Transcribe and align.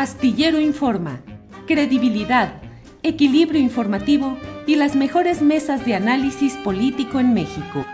Astillero 0.00 0.58
Informa, 0.58 1.20
credibilidad, 1.66 2.62
equilibrio 3.02 3.60
informativo 3.60 4.38
y 4.66 4.76
las 4.76 4.96
mejores 4.96 5.42
mesas 5.42 5.84
de 5.84 5.94
análisis 5.94 6.54
político 6.64 7.20
en 7.20 7.34
México. 7.34 7.84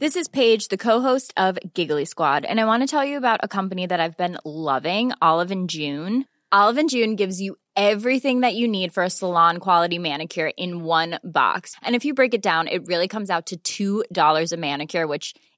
This 0.00 0.16
is 0.16 0.28
Paige, 0.28 0.68
the 0.68 0.76
co-host 0.76 1.32
of 1.38 1.58
Giggly 1.72 2.04
Squad, 2.04 2.44
and 2.44 2.60
I 2.60 2.66
want 2.66 2.82
to 2.82 2.86
tell 2.86 3.02
you 3.02 3.16
about 3.16 3.40
a 3.42 3.48
company 3.48 3.86
that 3.86 4.00
I've 4.00 4.18
been 4.18 4.36
loving, 4.44 5.12
Olive 5.22 5.50
and 5.50 5.70
June. 5.70 6.26
Olive 6.52 6.76
and 6.76 6.90
June 6.90 7.16
gives 7.16 7.40
you 7.40 7.56
everything 7.74 8.40
that 8.40 8.54
you 8.54 8.68
need 8.68 8.92
for 8.92 9.02
a 9.02 9.08
salon 9.08 9.60
quality 9.60 9.98
manicure 9.98 10.52
in 10.58 10.84
one 10.84 11.18
box. 11.24 11.74
And 11.82 11.94
if 11.94 12.04
you 12.04 12.12
break 12.12 12.34
it 12.34 12.42
down, 12.42 12.68
it 12.68 12.86
really 12.86 13.08
comes 13.08 13.30
out 13.30 13.50
to 13.56 14.04
$2 14.12 14.52
a 14.52 14.56
manicure, 14.58 15.06
which 15.06 15.32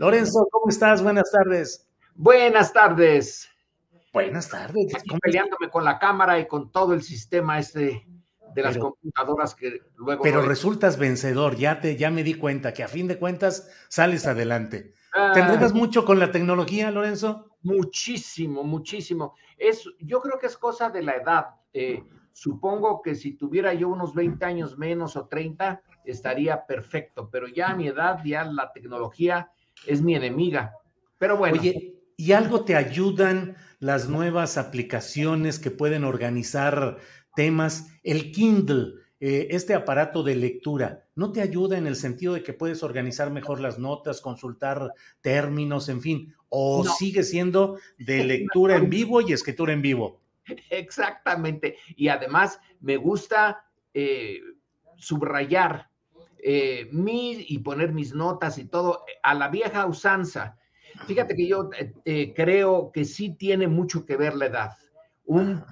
Lorenzo, 0.00 0.48
¿cómo 0.50 0.70
estás? 0.70 1.02
Buenas 1.02 1.30
tardes. 1.30 1.86
Buenas 2.14 2.72
tardes. 2.72 3.50
Buenas 4.14 4.48
tardes. 4.48 4.94
Aquí 4.94 5.10
peleándome 5.20 5.68
con 5.68 5.84
la 5.84 5.98
cámara 5.98 6.38
y 6.38 6.48
con 6.48 6.72
todo 6.72 6.94
el 6.94 7.02
sistema 7.02 7.58
este 7.58 8.06
de 8.54 8.62
las 8.62 8.72
Pero- 8.78 8.92
computadoras 8.92 9.54
que 9.54 9.82
luego... 9.98 10.22
Pero 10.22 10.40
no- 10.40 10.48
resultas 10.48 10.98
vencedor, 10.98 11.56
ya 11.56 11.80
te, 11.80 11.96
ya 11.98 12.10
me 12.10 12.24
di 12.24 12.32
cuenta 12.32 12.72
que 12.72 12.82
a 12.82 12.88
fin 12.88 13.08
de 13.08 13.18
cuentas 13.18 13.70
sales 13.90 14.26
adelante. 14.26 14.94
Ah, 15.14 15.32
¿Te 15.34 15.40
enredas 15.40 15.74
mucho 15.74 16.06
con 16.06 16.18
la 16.18 16.32
tecnología, 16.32 16.90
Lorenzo? 16.90 17.50
Muchísimo, 17.62 18.64
muchísimo. 18.64 19.34
Es, 19.58 19.84
yo 19.98 20.22
creo 20.22 20.38
que 20.38 20.46
es 20.46 20.56
cosa 20.56 20.88
de 20.88 21.02
la 21.02 21.16
edad. 21.16 21.46
Eh, 21.74 22.02
supongo 22.32 23.02
que 23.02 23.14
si 23.14 23.32
tuviera 23.34 23.74
yo 23.74 23.90
unos 23.90 24.14
20 24.14 24.42
años 24.46 24.78
menos 24.78 25.14
o 25.16 25.26
30, 25.28 25.82
estaría 26.06 26.64
perfecto, 26.64 27.28
pero 27.30 27.48
ya 27.48 27.68
a 27.68 27.76
mi 27.76 27.88
edad, 27.88 28.18
ya 28.24 28.44
la 28.44 28.72
tecnología 28.72 29.50
es 29.86 30.02
mi 30.02 30.14
enemiga. 30.14 30.72
Pero 31.18 31.36
bueno, 31.36 31.58
Oye, 31.60 31.94
¿y 32.16 32.32
algo 32.32 32.64
te 32.64 32.76
ayudan 32.76 33.56
las 33.78 34.08
nuevas 34.08 34.56
aplicaciones 34.58 35.58
que 35.58 35.70
pueden 35.70 36.04
organizar 36.04 36.98
temas? 37.36 37.88
El 38.02 38.32
Kindle, 38.32 38.94
eh, 39.20 39.48
este 39.50 39.74
aparato 39.74 40.22
de 40.22 40.34
lectura, 40.36 41.04
¿no 41.14 41.30
te 41.32 41.42
ayuda 41.42 41.76
en 41.76 41.86
el 41.86 41.96
sentido 41.96 42.32
de 42.34 42.42
que 42.42 42.54
puedes 42.54 42.82
organizar 42.82 43.30
mejor 43.30 43.60
las 43.60 43.78
notas, 43.78 44.20
consultar 44.22 44.92
términos, 45.20 45.88
en 45.90 46.00
fin? 46.00 46.34
¿O 46.48 46.82
No. 46.84 46.90
sigue 46.90 47.22
siendo 47.22 47.78
de 47.98 48.24
lectura 48.24 48.76
en 48.76 48.88
vivo 48.88 49.20
y 49.20 49.32
escritura 49.34 49.72
en 49.72 49.82
vivo? 49.82 50.20
Exactamente. 50.70 51.76
Y 51.96 52.08
además 52.08 52.58
me 52.80 52.96
gusta 52.96 53.66
eh, 53.92 54.40
subrayar 54.96 55.89
eh, 56.42 56.88
mi 56.92 57.44
y 57.48 57.58
poner 57.58 57.92
mis 57.92 58.14
notas 58.14 58.58
y 58.58 58.66
todo 58.66 59.04
eh, 59.08 59.12
a 59.22 59.34
la 59.34 59.48
vieja 59.48 59.86
usanza. 59.86 60.56
Fíjate 61.06 61.34
que 61.34 61.46
yo 61.46 61.70
eh, 61.78 61.92
eh, 62.04 62.34
creo 62.34 62.90
que 62.92 63.04
sí 63.04 63.30
tiene 63.36 63.68
mucho 63.68 64.04
que 64.04 64.16
ver 64.16 64.34
la 64.34 64.46
edad. 64.46 64.70
Un 65.24 65.64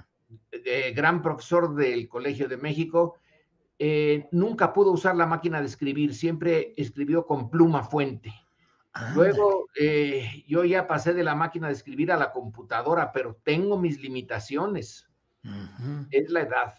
eh, 0.51 0.93
gran 0.95 1.21
profesor 1.21 1.75
del 1.75 2.07
Colegio 2.07 2.47
de 2.47 2.57
México 2.57 3.15
nunca 4.31 4.73
pudo 4.73 4.91
usar 4.91 5.15
la 5.15 5.25
máquina 5.25 5.61
de 5.61 5.67
escribir, 5.67 6.13
siempre 6.13 6.73
escribió 6.75 7.25
con 7.25 7.49
pluma 7.49 7.81
fuente. 7.83 8.33
Luego, 9.15 9.67
yo 10.47 10.65
ya 10.65 10.85
pasé 10.85 11.13
de 11.13 11.23
la 11.23 11.33
máquina 11.33 11.67
de 11.67 11.73
escribir 11.75 12.11
a 12.11 12.17
la 12.17 12.33
computadora, 12.33 13.13
pero 13.13 13.39
tengo 13.41 13.77
mis 13.77 14.01
limitaciones. 14.01 15.07
Es 16.11 16.29
la 16.29 16.41
edad. 16.41 16.73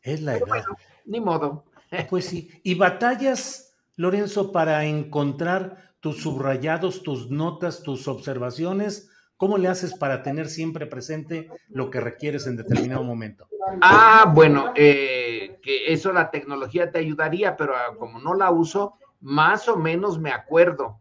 Es 0.00 0.20
la 0.20 0.32
Pero 0.32 0.46
edad. 0.46 0.54
bueno, 0.64 0.76
ni 1.04 1.20
modo. 1.20 1.64
Pues 2.08 2.26
sí. 2.26 2.50
¿Y 2.62 2.74
batallas, 2.74 3.76
Lorenzo, 3.96 4.52
para 4.52 4.84
encontrar 4.84 5.94
tus 6.00 6.22
subrayados, 6.22 7.02
tus 7.02 7.30
notas, 7.30 7.82
tus 7.82 8.08
observaciones? 8.08 9.10
¿Cómo 9.36 9.58
le 9.58 9.68
haces 9.68 9.94
para 9.94 10.22
tener 10.22 10.48
siempre 10.48 10.86
presente 10.86 11.48
lo 11.68 11.90
que 11.90 12.00
requieres 12.00 12.46
en 12.46 12.56
determinado 12.56 13.02
momento? 13.02 13.48
Ah, 13.80 14.30
bueno, 14.32 14.72
eh, 14.76 15.58
que 15.62 15.92
eso 15.92 16.12
la 16.12 16.30
tecnología 16.30 16.90
te 16.90 16.98
ayudaría, 16.98 17.56
pero 17.56 17.74
ah, 17.74 17.96
como 17.98 18.20
no 18.20 18.34
la 18.34 18.50
uso, 18.50 18.94
más 19.20 19.68
o 19.68 19.76
menos 19.76 20.18
me 20.18 20.30
acuerdo. 20.30 21.00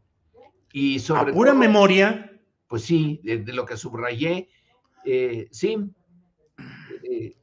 Y 0.74 1.00
sobre 1.00 1.31
A 1.31 1.34
pura 1.34 1.51
todo, 1.51 1.59
memoria, 1.59 2.40
pues 2.68 2.84
sí, 2.84 3.19
de, 3.24 3.40
de 3.40 3.53
lo 3.53 3.66
que 3.66 3.78
subrayé, 3.78 4.50
eh, 5.06 5.47
sí. 5.51 5.78
Eh, 7.03 7.35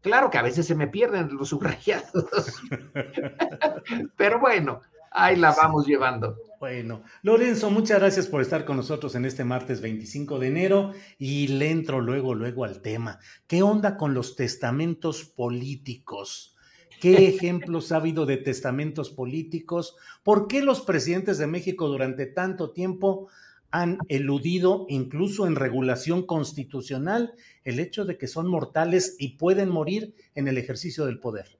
claro 0.00 0.30
que 0.30 0.38
a 0.38 0.42
veces 0.42 0.66
se 0.66 0.74
me 0.74 0.88
pierden 0.88 1.36
los 1.36 1.48
subrayados, 1.48 2.14
pero 4.16 4.40
bueno, 4.40 4.80
ahí 5.10 5.36
la 5.36 5.52
vamos 5.52 5.86
llevando. 5.86 6.36
Bueno, 6.58 7.02
Lorenzo, 7.22 7.70
muchas 7.70 8.00
gracias 8.00 8.26
por 8.26 8.40
estar 8.40 8.64
con 8.64 8.76
nosotros 8.76 9.14
en 9.14 9.26
este 9.26 9.44
martes 9.44 9.80
25 9.80 10.38
de 10.38 10.48
enero 10.48 10.92
y 11.18 11.48
le 11.48 11.70
entro 11.70 12.00
luego, 12.00 12.34
luego 12.34 12.64
al 12.64 12.80
tema. 12.80 13.18
¿Qué 13.46 13.62
onda 13.62 13.96
con 13.96 14.14
los 14.14 14.36
testamentos 14.36 15.24
políticos? 15.24 16.56
¿Qué 17.00 17.16
ejemplos 17.28 17.92
ha 17.92 17.96
habido 17.96 18.24
de 18.24 18.38
testamentos 18.38 19.10
políticos? 19.10 19.96
¿Por 20.22 20.48
qué 20.48 20.62
los 20.62 20.80
presidentes 20.80 21.38
de 21.38 21.46
México 21.46 21.88
durante 21.88 22.26
tanto 22.26 22.70
tiempo 22.70 23.28
han 23.76 23.98
eludido, 24.08 24.86
incluso 24.88 25.46
en 25.46 25.54
regulación 25.54 26.24
constitucional, 26.24 27.34
el 27.62 27.78
hecho 27.78 28.06
de 28.06 28.16
que 28.16 28.26
son 28.26 28.48
mortales 28.48 29.16
y 29.18 29.36
pueden 29.36 29.68
morir 29.68 30.14
en 30.34 30.48
el 30.48 30.56
ejercicio 30.56 31.04
del 31.04 31.20
poder? 31.20 31.58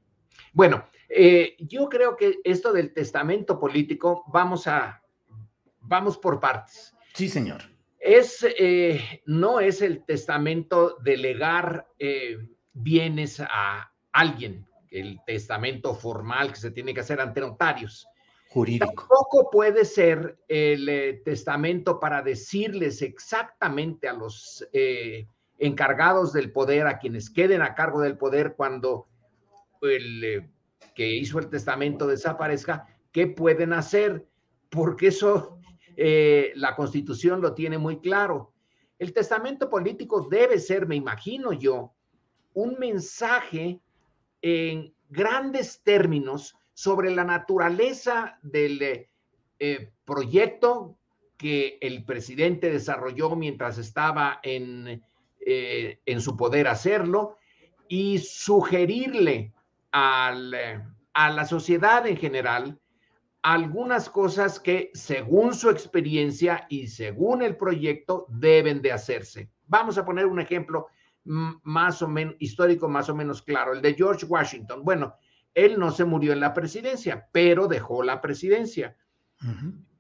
Bueno, 0.54 0.87
eh, 1.10 1.56
yo 1.59 1.91
creo 1.91 2.16
que 2.16 2.38
esto 2.43 2.72
del 2.72 2.94
testamento 2.94 3.60
político, 3.60 4.25
vamos 4.32 4.66
a, 4.66 5.03
vamos 5.81 6.16
por 6.16 6.41
partes. 6.41 6.94
Sí, 7.12 7.28
señor. 7.28 7.62
Es, 7.99 8.47
eh, 8.59 9.22
no 9.27 9.60
es 9.60 9.83
el 9.83 10.04
testamento 10.06 10.97
de 11.03 11.19
legar 11.19 11.87
eh, 11.98 12.38
bienes 12.72 13.41
a 13.41 13.93
alguien, 14.12 14.66
el 14.91 15.19
testamento 15.27 15.94
formal 15.94 16.50
que 16.50 16.60
se 16.60 16.71
tiene 16.71 16.94
que 16.94 17.00
hacer 17.00 17.21
ante 17.21 17.41
notarios. 17.41 18.06
Tampoco 18.65 19.50
puede 19.50 19.84
ser 19.84 20.39
el 20.49 20.89
eh, 20.89 21.21
testamento 21.25 22.00
para 22.00 22.22
decirles 22.22 23.03
exactamente 23.03 24.09
a 24.09 24.15
los 24.15 24.67
eh, 24.72 25.27
encargados 25.59 26.33
del 26.33 26.53
poder, 26.53 26.86
a 26.86 26.98
quienes 26.98 27.28
queden 27.28 27.60
a 27.60 27.75
cargo 27.75 28.01
del 28.01 28.16
poder 28.16 28.54
cuando 28.57 29.09
el 29.83 30.25
eh, 30.25 30.51
que 30.95 31.07
hizo 31.07 31.39
el 31.39 31.51
testamento 31.51 32.07
desaparezca, 32.07 32.86
qué 33.13 33.27
pueden 33.27 33.75
hacer, 33.75 34.27
porque 34.71 35.09
eso 35.09 35.59
la 35.97 36.77
constitución 36.77 37.41
lo 37.41 37.54
tiene 37.54 37.78
muy 37.78 38.01
claro. 38.01 38.53
El 38.98 39.15
testamento 39.15 39.69
político 39.71 40.27
debe 40.31 40.59
ser, 40.59 40.86
me 40.86 40.97
imagino 40.97 41.53
yo, 41.53 41.95
un 42.53 42.78
mensaje 42.78 43.81
en 44.42 44.95
grandes 45.09 45.81
términos 45.83 46.54
sobre 46.77 47.11
la 47.11 47.25
naturaleza 47.25 48.39
del 48.43 49.09
eh, 49.59 49.93
proyecto 50.05 50.99
que 51.39 51.78
el 51.81 52.05
presidente 52.05 52.71
desarrolló 52.71 53.34
mientras 53.34 53.78
estaba 53.78 54.41
en, 54.43 55.03
eh, 55.41 56.01
en 56.05 56.21
su 56.21 56.37
poder 56.37 56.69
hacerlo 56.69 57.39
y 57.89 58.19
sugerirle 58.19 59.55
al, 59.91 60.55
a 61.15 61.31
la 61.31 61.47
sociedad 61.47 62.07
en 62.07 62.19
general 62.19 62.79
algunas 63.41 64.11
cosas 64.11 64.61
que 64.61 64.91
según 64.93 65.55
su 65.55 65.71
experiencia 65.71 66.67
y 66.69 66.89
según 66.89 67.41
el 67.41 67.57
proyecto 67.57 68.27
deben 68.29 68.83
de 68.83 68.93
hacerse. 68.93 69.49
Vamos 69.67 69.97
a 69.97 70.05
poner 70.05 70.27
un 70.27 70.41
ejemplo 70.41 70.89
más 71.25 72.03
o 72.03 72.09
menos 72.09 72.34
histórico, 72.39 72.87
más 72.87 73.09
o 73.09 73.15
menos 73.15 73.41
claro, 73.41 73.72
el 73.72 73.81
de 73.81 73.95
George 73.95 74.27
Washington. 74.27 74.84
Bueno, 74.84 75.15
él 75.57 75.79
no 75.79 75.91
se 75.91 76.05
murió 76.05 76.35
en 76.35 76.41
la 76.41 76.53
presidencia, 76.53 77.29
pero 77.33 77.67
dejó 77.67 78.03
la 78.03 78.21
presidencia. 78.21 78.95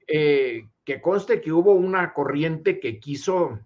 Eh, 0.06 0.68
que 0.84 1.00
conste 1.00 1.40
que 1.40 1.50
hubo 1.50 1.72
una 1.72 2.12
corriente 2.12 2.78
que 2.78 3.00
quiso 3.00 3.58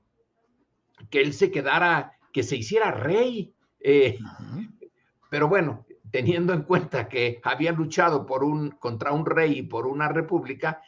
que 1.11 1.21
él 1.21 1.35
se 1.35 1.51
quedara, 1.51 2.13
que 2.33 2.45
se 2.45 2.57
hiciera 2.57 2.93
rey. 2.93 3.53
Eh, 3.81 4.17
pero 5.29 5.49
bueno, 5.49 5.85
teniendo 6.13 6.53
en 6.53 6.63
cuenta 6.63 7.09
que 7.09 7.41
había 7.43 7.73
luchado 7.73 8.25
por 8.25 8.45
un, 8.45 8.71
contra 8.71 9.11
un 9.11 9.27
rey 9.27 9.59
y 9.59 9.63
por 9.63 9.89
una 9.89 10.09
república, 10.09 10.81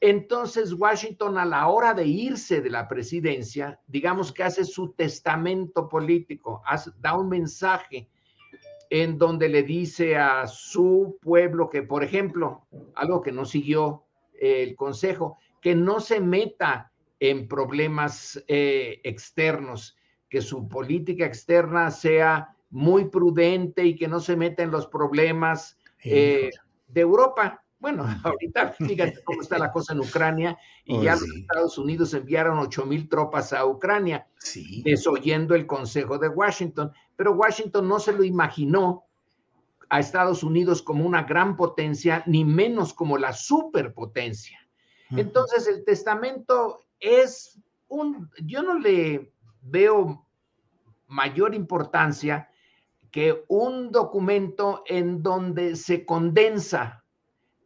entonces 0.00 0.74
Washington 0.74 1.38
a 1.38 1.46
la 1.46 1.66
hora 1.68 1.94
de 1.94 2.06
irse 2.06 2.60
de 2.60 2.68
la 2.68 2.88
presidencia, 2.88 3.80
digamos 3.86 4.32
que 4.32 4.42
hace 4.42 4.66
su 4.66 4.92
testamento 4.92 5.88
político, 5.88 6.62
da 6.98 7.16
un 7.16 7.30
mensaje 7.30 8.10
en 8.94 9.16
donde 9.16 9.48
le 9.48 9.62
dice 9.62 10.16
a 10.16 10.46
su 10.46 11.16
pueblo 11.22 11.70
que, 11.70 11.82
por 11.82 12.04
ejemplo, 12.04 12.66
algo 12.94 13.22
que 13.22 13.32
no 13.32 13.46
siguió 13.46 14.04
el 14.38 14.76
consejo, 14.76 15.38
que 15.62 15.74
no 15.74 15.98
se 15.98 16.20
meta 16.20 16.92
en 17.18 17.48
problemas 17.48 18.44
eh, 18.48 19.00
externos, 19.02 19.96
que 20.28 20.42
su 20.42 20.68
política 20.68 21.24
externa 21.24 21.90
sea 21.90 22.54
muy 22.68 23.06
prudente 23.06 23.82
y 23.82 23.96
que 23.96 24.08
no 24.08 24.20
se 24.20 24.36
meta 24.36 24.62
en 24.62 24.70
los 24.70 24.86
problemas 24.88 25.78
eh, 26.04 26.50
de 26.88 27.00
Europa. 27.00 27.64
Bueno, 27.82 28.04
ahorita 28.22 28.68
fíjate 28.78 29.24
cómo 29.24 29.42
está 29.42 29.58
la 29.58 29.72
cosa 29.72 29.92
en 29.92 29.98
Ucrania 29.98 30.56
y 30.84 31.02
ya 31.02 31.16
los 31.16 31.28
Estados 31.36 31.76
Unidos 31.78 32.14
enviaron 32.14 32.58
ocho 32.58 32.86
mil 32.86 33.08
tropas 33.08 33.52
a 33.52 33.66
Ucrania, 33.66 34.28
desoyendo 34.84 35.56
el 35.56 35.66
Consejo 35.66 36.16
de 36.16 36.28
Washington. 36.28 36.92
Pero 37.16 37.32
Washington 37.32 37.88
no 37.88 37.98
se 37.98 38.12
lo 38.12 38.22
imaginó 38.22 39.04
a 39.88 39.98
Estados 39.98 40.44
Unidos 40.44 40.80
como 40.80 41.04
una 41.04 41.24
gran 41.24 41.56
potencia, 41.56 42.22
ni 42.26 42.44
menos 42.44 42.94
como 42.94 43.18
la 43.18 43.32
superpotencia. 43.32 44.60
Entonces, 45.10 45.66
el 45.66 45.84
testamento 45.84 46.84
es 47.00 47.60
un, 47.88 48.30
yo 48.44 48.62
no 48.62 48.78
le 48.78 49.34
veo 49.60 50.24
mayor 51.08 51.54
importancia 51.54 52.48
que 53.10 53.44
un 53.48 53.90
documento 53.90 54.84
en 54.86 55.22
donde 55.22 55.76
se 55.76 56.06
condensa 56.06 57.01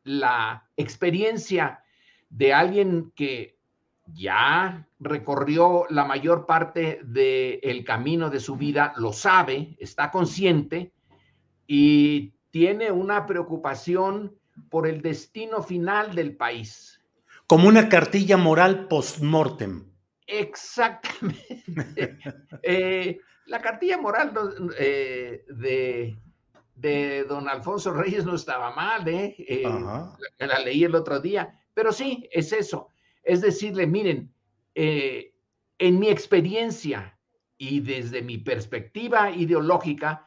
la 0.07 0.71
experiencia 0.77 1.85
de 2.31 2.55
alguien 2.55 3.13
que 3.15 3.59
ya 4.07 4.89
recorrió 4.99 5.85
la 5.91 6.05
mayor 6.05 6.47
parte 6.47 7.01
del 7.05 7.85
camino 7.85 8.31
de 8.31 8.41
su 8.41 8.57
vida, 8.57 8.95
lo 8.97 9.13
sabe, 9.13 9.77
está 9.79 10.11
consciente 10.11 10.93
y 11.67 12.33
tiene 12.51 12.91
una 12.91 13.27
preocupación 13.27 14.35
por 14.71 14.87
el 14.87 15.03
destino 15.03 15.63
final 15.63 16.15
del 16.15 16.37
país 16.37 16.97
como 17.47 17.69
una 17.69 17.89
cartilla 17.89 18.37
moral 18.37 18.89
post-mortem. 18.89 19.85
Exactamente. 20.27 21.63
Eh, 22.63 23.21
la 23.47 23.61
cartilla 23.61 23.99
moral 23.99 24.33
eh, 24.79 25.45
de, 25.49 26.17
don 26.77 27.49
Alfonso 27.49 27.93
Reyes 27.93 28.25
no 28.25 28.35
estaba 28.35 28.75
mal, 28.75 29.07
¿eh? 29.09 29.35
eh 29.39 29.63
la, 29.65 30.59
leí 30.61 30.85
el 30.85 30.95
otro 30.95 31.21
día, 31.21 31.59
pero 31.75 31.93
sí, 31.93 32.29
es 32.31 32.53
eso. 32.53 32.89
Es 33.23 33.41
decirle, 33.41 33.87
miren, 33.87 34.33
en 34.75 35.99
mi 35.99 36.09
experiencia 36.09 37.19
y 37.59 37.81
desde 37.81 38.23
mi 38.23 38.39
perspectiva 38.39 39.31
ideológica, 39.31 40.27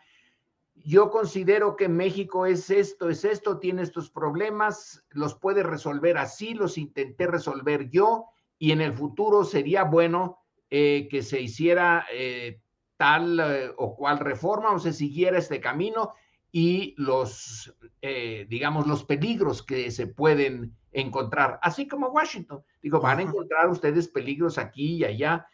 yo 0.86 1.10
considero 1.10 1.75
que 1.75 1.90
México 1.90 2.46
es 2.46 2.69
esto, 2.69 3.10
es 3.10 3.25
esto, 3.25 3.60
tiene 3.60 3.81
estos 3.81 4.10
problemas, 4.10 5.04
los 5.10 5.36
puede 5.36 5.63
resolver 5.63 6.18
así, 6.18 6.54
los 6.54 6.78
intenté 6.78 7.28
resolver 7.28 7.90
yo 7.90 8.25
y 8.57 8.72
en 8.72 8.81
el 8.81 8.94
futuro 8.94 9.44
sería 9.44 9.84
bueno 9.84 10.40
eh, 10.69 11.07
que 11.10 11.22
se 11.24 11.42
hiciera 11.42 12.06
eh, 12.13 12.62
tal 12.98 13.40
eh, 13.40 13.72
o 13.78 13.96
cual 13.96 14.19
reforma 14.19 14.72
o 14.72 14.80
se 14.80 14.94
siguiera 14.94 15.38
este 15.38 15.60
camino 15.60 16.13
y 16.51 16.96
los, 16.98 17.74
digamos, 18.01 18.88
los 18.88 19.04
peligros 19.04 19.62
que 19.62 19.92
se 19.92 20.07
pueden 20.07 20.75
encontrar, 20.92 21.60
así 21.62 21.88
como 21.88 22.07
Washington. 22.07 22.63
Digo, 22.81 23.00
van 23.00 23.19
a 23.19 23.24
encontrar 23.24 23.69
ustedes 23.69 24.07
peligros 24.07 24.57
aquí 24.57 24.96
y 24.98 25.06
allá. 25.06 25.48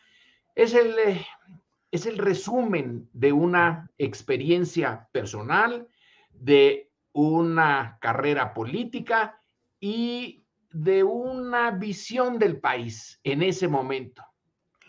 Es 0.55 0.73
el, 0.73 0.95
es 1.91 2.05
el 2.05 2.17
resumen 2.17 3.09
de 3.13 3.33
una 3.33 3.89
experiencia 3.97 5.09
personal, 5.11 5.87
de 6.31 6.91
una 7.11 7.97
carrera 8.01 8.53
política 8.53 9.41
y 9.79 10.45
de 10.71 11.03
una 11.03 11.71
visión 11.71 12.37
del 12.37 12.59
país 12.59 13.19
en 13.23 13.41
ese 13.41 13.67
momento. 13.67 14.23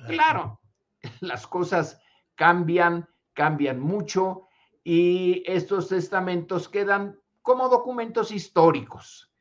Claro, 0.09 0.61
las 1.21 1.47
cosas 1.47 2.01
cambian, 2.35 3.09
cambian 3.33 3.79
mucho 3.79 4.49
y 4.89 5.43
estos 5.47 5.89
testamentos 5.89 6.69
quedan 6.69 7.19
como 7.43 7.69
documentos 7.69 8.31
históricos, 8.31 9.33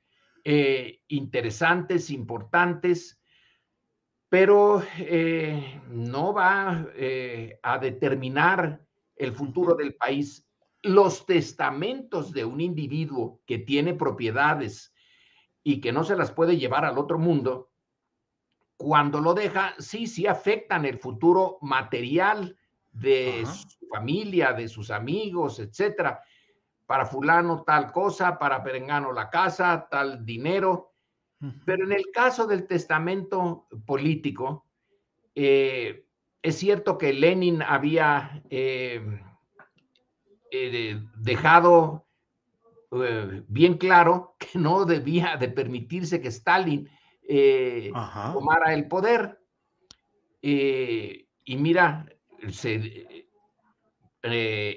eh, 0.43 1.03
interesantes, 1.07 2.09
importantes, 2.09 3.21
pero 4.27 4.81
eh, 4.97 5.83
no 5.89 6.33
va 6.33 6.87
eh, 6.95 7.59
a 7.61 7.77
determinar 7.77 8.83
el 9.15 9.33
futuro 9.33 9.75
del 9.75 9.93
país. 9.93 10.49
Los 10.81 11.27
testamentos 11.27 12.31
de 12.31 12.43
un 12.43 12.59
individuo 12.59 13.39
que 13.45 13.59
tiene 13.59 13.93
propiedades 13.93 14.95
y 15.63 15.79
que 15.79 15.91
no 15.91 16.03
se 16.03 16.15
las 16.15 16.31
puede 16.31 16.57
llevar 16.57 16.85
al 16.85 16.97
otro 16.97 17.19
mundo, 17.19 17.69
cuando 18.77 19.21
lo 19.21 19.35
deja, 19.35 19.75
sí, 19.77 20.07
sí 20.07 20.25
afectan 20.25 20.85
el 20.85 20.97
futuro 20.97 21.59
material 21.61 22.57
de 22.95 23.45
su 23.45 23.87
familia, 23.87 24.53
de 24.53 24.67
sus 24.67 24.89
amigos, 24.89 25.59
etcétera. 25.59 26.21
Para 26.85 27.05
fulano 27.05 27.63
tal 27.63 27.91
cosa, 27.91 28.37
para 28.37 28.63
perengano 28.63 29.11
la 29.11 29.29
casa, 29.29 29.87
tal 29.89 30.25
dinero, 30.25 30.93
pero 31.65 31.83
en 31.83 31.91
el 31.91 32.11
caso 32.11 32.47
del 32.47 32.65
testamento 32.65 33.67
político, 33.85 34.65
eh, 35.33 36.05
es 36.41 36.55
cierto 36.57 36.97
que 36.97 37.11
Lenin 37.11 37.61
había 37.61 38.41
eh, 38.49 39.01
eh, 40.51 41.01
dejado 41.17 42.05
bien 43.47 43.77
claro 43.77 44.35
que 44.39 44.57
no 44.57 44.85
debía 44.85 45.35
de 45.37 45.49
permitirse 45.49 46.21
que 46.21 46.29
Stalin 46.29 46.89
tomara 48.33 48.73
el 48.73 48.87
poder. 48.87 49.41
y 50.41 51.57
mira, 51.57 52.05
se 52.51 53.27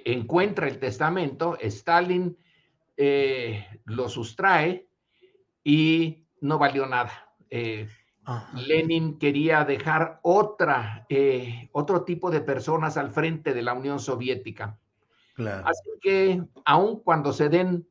encuentra 0.05 0.69
el 0.69 0.79
testamento, 0.79 1.57
Stalin 1.61 2.37
lo 3.85 4.09
sustrae 4.09 4.89
y 5.65 6.25
no 6.41 6.59
valió 6.59 6.87
nada. 6.87 7.29
Eh, 7.51 7.89
Lenin 8.55 9.19
quería 9.19 9.65
dejar 9.65 10.21
otra, 10.23 11.07
eh, 11.09 11.69
otro 11.73 12.05
tipo 12.05 12.31
de 12.31 12.41
personas 12.41 12.97
al 12.97 13.11
frente 13.11 13.55
de 13.55 13.63
la 13.63 13.73
Unión 13.73 13.99
Soviética. 13.99 14.79
Así 15.65 15.91
que, 16.01 16.43
aun 16.65 17.01
cuando 17.01 17.33
se 17.33 17.49
den 17.49 17.87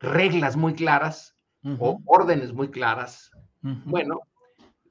reglas 0.00 0.56
muy 0.56 0.74
claras 0.74 1.36
o 1.78 2.00
órdenes 2.06 2.52
muy 2.52 2.70
claras, 2.70 3.30
bueno, 3.60 4.20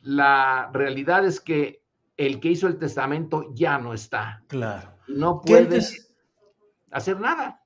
la 0.02 0.70
realidad 0.74 1.26
es 1.26 1.40
que 1.40 1.82
el 2.18 2.40
que 2.40 2.50
hizo 2.50 2.68
el 2.68 2.78
testamento 2.78 3.54
ya 3.54 3.78
no 3.78 3.94
está. 3.94 4.44
Claro. 4.48 4.94
No 5.08 5.42
puede 5.42 5.82
hacer 6.92 7.20
nada. 7.20 7.62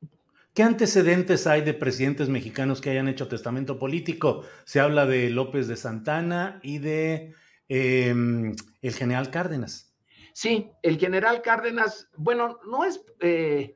¿Qué 0.53 0.63
antecedentes 0.63 1.47
hay 1.47 1.61
de 1.61 1.73
presidentes 1.73 2.27
mexicanos 2.27 2.81
que 2.81 2.89
hayan 2.89 3.07
hecho 3.07 3.27
testamento 3.27 3.79
político? 3.79 4.43
Se 4.65 4.79
habla 4.79 5.05
de 5.05 5.29
López 5.29 5.67
de 5.67 5.77
Santana 5.77 6.59
y 6.63 6.79
de 6.79 7.33
em, 7.67 8.55
el 8.81 8.93
general 8.93 9.29
Cárdenas. 9.29 9.95
Sí, 10.33 10.71
el 10.81 10.97
general 10.97 11.41
Cárdenas, 11.41 12.09
bueno, 12.17 12.59
no 12.69 12.83
es 12.83 13.01
eh, 13.19 13.75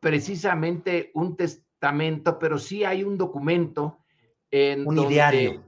precisamente 0.00 1.10
un 1.14 1.36
testamento, 1.36 2.38
pero 2.38 2.58
sí 2.58 2.84
hay 2.84 3.04
un 3.04 3.18
documento 3.18 4.04
en 4.50 4.86
un 4.86 4.98
ideario. 4.98 5.67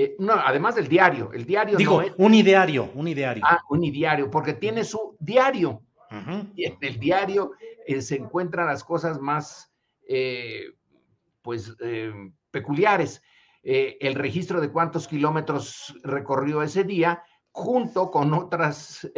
Eh, 0.00 0.14
no, 0.20 0.34
además 0.34 0.76
del 0.76 0.86
diario, 0.86 1.32
el 1.32 1.44
diario 1.44 1.76
Digo, 1.76 2.00
un 2.18 2.32
ideario, 2.32 2.88
un 2.94 3.08
ideario. 3.08 3.42
Ah, 3.44 3.58
un 3.68 3.82
ideario, 3.82 4.30
porque 4.30 4.52
tiene 4.52 4.84
su 4.84 5.16
diario. 5.18 5.82
Y 6.54 6.66
en 6.66 6.78
el 6.80 7.00
diario 7.00 7.50
eh, 7.84 8.00
se 8.00 8.14
encuentran 8.14 8.68
las 8.68 8.84
cosas 8.84 9.20
más, 9.20 9.72
eh, 10.08 10.66
pues, 11.42 11.74
peculiares. 12.52 13.20
el 13.64 14.14
registro 14.14 14.60
de 14.60 14.70
cuántos 14.70 15.08
kilómetros 15.08 15.92
recorrió 16.04 16.62
ese 16.62 16.84
día, 16.84 17.24
junto 17.50 18.12
con 18.12 18.32
otras 18.34 19.10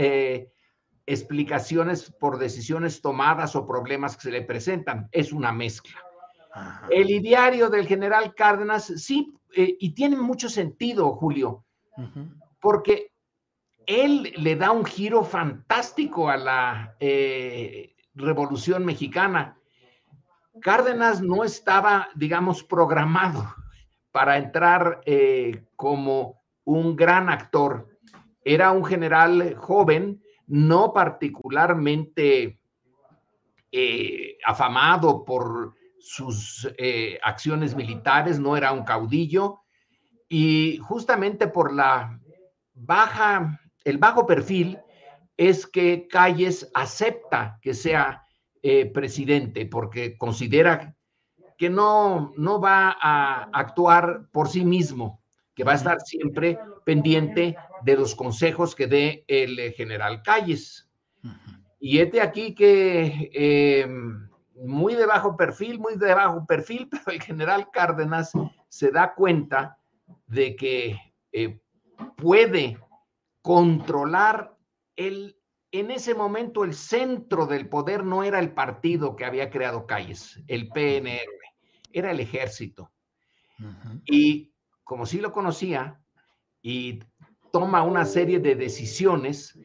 explicaciones 1.05 2.11
por 2.11 2.39
decisiones 2.39 3.03
tomadas 3.03 3.55
o 3.55 3.67
problemas 3.67 4.17
que 4.17 4.23
se 4.23 4.31
le 4.31 4.41
presentan. 4.41 5.11
Es 5.13 5.31
una 5.31 5.53
mezcla. 5.53 6.01
El 6.91 7.11
ideario 7.11 7.69
del 7.71 7.87
general 7.87 8.35
Cárdenas, 8.35 8.87
sí, 8.97 9.33
eh, 9.55 9.77
y 9.79 9.95
tiene 9.95 10.17
mucho 10.17 10.49
sentido, 10.49 11.13
Julio, 11.13 11.65
porque 12.61 13.13
él 13.87 14.33
le 14.37 14.57
da 14.57 14.71
un 14.71 14.85
giro 14.85 15.25
fantástico 15.25 16.29
a 16.29 16.37
la 16.37 16.97
eh, 17.01 17.95
Revolución 18.15 18.85
Mexicana. 18.85 19.57
Cárdenas 20.61 21.21
no 21.23 21.45
estaba, 21.45 22.09
digamos, 22.15 22.63
programado 22.63 23.55
para 24.13 24.37
entrar 24.37 25.01
eh, 25.07 25.65
como 25.77 26.43
un 26.65 26.97
gran 26.97 27.29
actor. 27.29 27.89
Era 28.45 28.71
un 28.73 28.85
general 28.85 29.55
joven, 29.57 30.23
no 30.47 30.93
particularmente 30.93 32.61
eh, 33.73 34.39
afamado 34.45 35.25
por 35.25 35.75
sus 36.01 36.69
eh, 36.79 37.19
acciones 37.23 37.75
militares, 37.75 38.39
no 38.39 38.57
era 38.57 38.73
un 38.73 38.85
caudillo, 38.85 39.61
y 40.29 40.79
justamente 40.79 41.49
por 41.49 41.75
la 41.75 42.21
baja, 42.73 43.61
el 43.85 43.99
bajo 43.99 44.27
perfil 44.27 44.79
es 45.37 45.67
que 45.67 46.07
Calles 46.09 46.71
acepta 46.75 47.59
que 47.63 47.75
sea 47.75 48.27
eh, 48.63 48.87
presidente 48.87 49.67
porque 49.67 50.17
considera 50.17 50.95
que 51.57 51.69
no, 51.69 52.33
no 52.37 52.61
va 52.61 52.97
a 53.01 53.49
actuar 53.53 54.29
por 54.33 54.49
sí 54.49 54.65
mismo, 54.65 55.23
que 55.55 55.65
va 55.65 55.73
a 55.73 55.77
estar 55.77 56.01
siempre 56.01 56.59
pendiente 56.85 57.57
de 57.83 57.97
los 57.97 58.15
consejos 58.15 58.75
que 58.75 58.87
dé 58.87 59.25
el 59.29 59.59
eh, 59.59 59.73
general 59.73 60.23
Calles. 60.23 60.89
Y 61.79 61.99
este 61.99 62.21
aquí 62.21 62.55
que 62.55 63.31
eh, 63.35 63.87
muy 64.67 64.95
de 64.95 65.07
bajo 65.07 65.37
perfil, 65.37 65.79
muy 65.79 65.97
de 65.97 66.15
bajo 66.15 66.47
perfil, 66.47 66.89
pero 66.91 67.03
el 67.07 67.23
general 67.23 67.71
Cárdenas 67.73 68.33
se 68.69 68.91
da 68.91 69.15
cuenta 69.15 69.79
de 70.27 70.57
que 70.57 70.99
eh, 71.33 71.61
puede 72.17 72.79
controlar 73.43 74.57
el, 74.97 75.37
en 75.73 75.91
ese 75.91 76.15
momento 76.15 76.65
el 76.65 76.75
centro 76.75 77.47
del 77.47 77.69
poder 77.69 78.05
no 78.05 78.23
era 78.23 78.39
el 78.39 78.53
partido 78.53 79.17
que 79.17 79.25
había 79.25 79.51
creado 79.51 79.87
Calles, 79.87 80.43
el 80.47 80.69
PNR, 80.69 81.27
era 81.93 82.11
el 82.11 82.21
ejército. 82.21 82.91
Y 84.07 84.55
como 84.85 85.05
sí 85.05 85.21
lo 85.21 85.33
conocía, 85.33 86.01
y 86.63 87.01
toma 87.53 87.83
una 87.83 88.05
serie 88.05 88.39
de 88.39 88.55
decisiones 88.55 89.59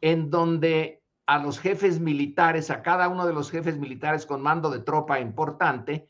en 0.00 0.30
donde 0.30 0.99
a 1.30 1.38
los 1.38 1.60
jefes 1.60 2.00
militares, 2.00 2.72
a 2.72 2.82
cada 2.82 3.08
uno 3.08 3.24
de 3.24 3.32
los 3.32 3.52
jefes 3.52 3.78
militares 3.78 4.26
con 4.26 4.42
mando 4.42 4.68
de 4.68 4.80
tropa 4.80 5.20
importante, 5.20 6.08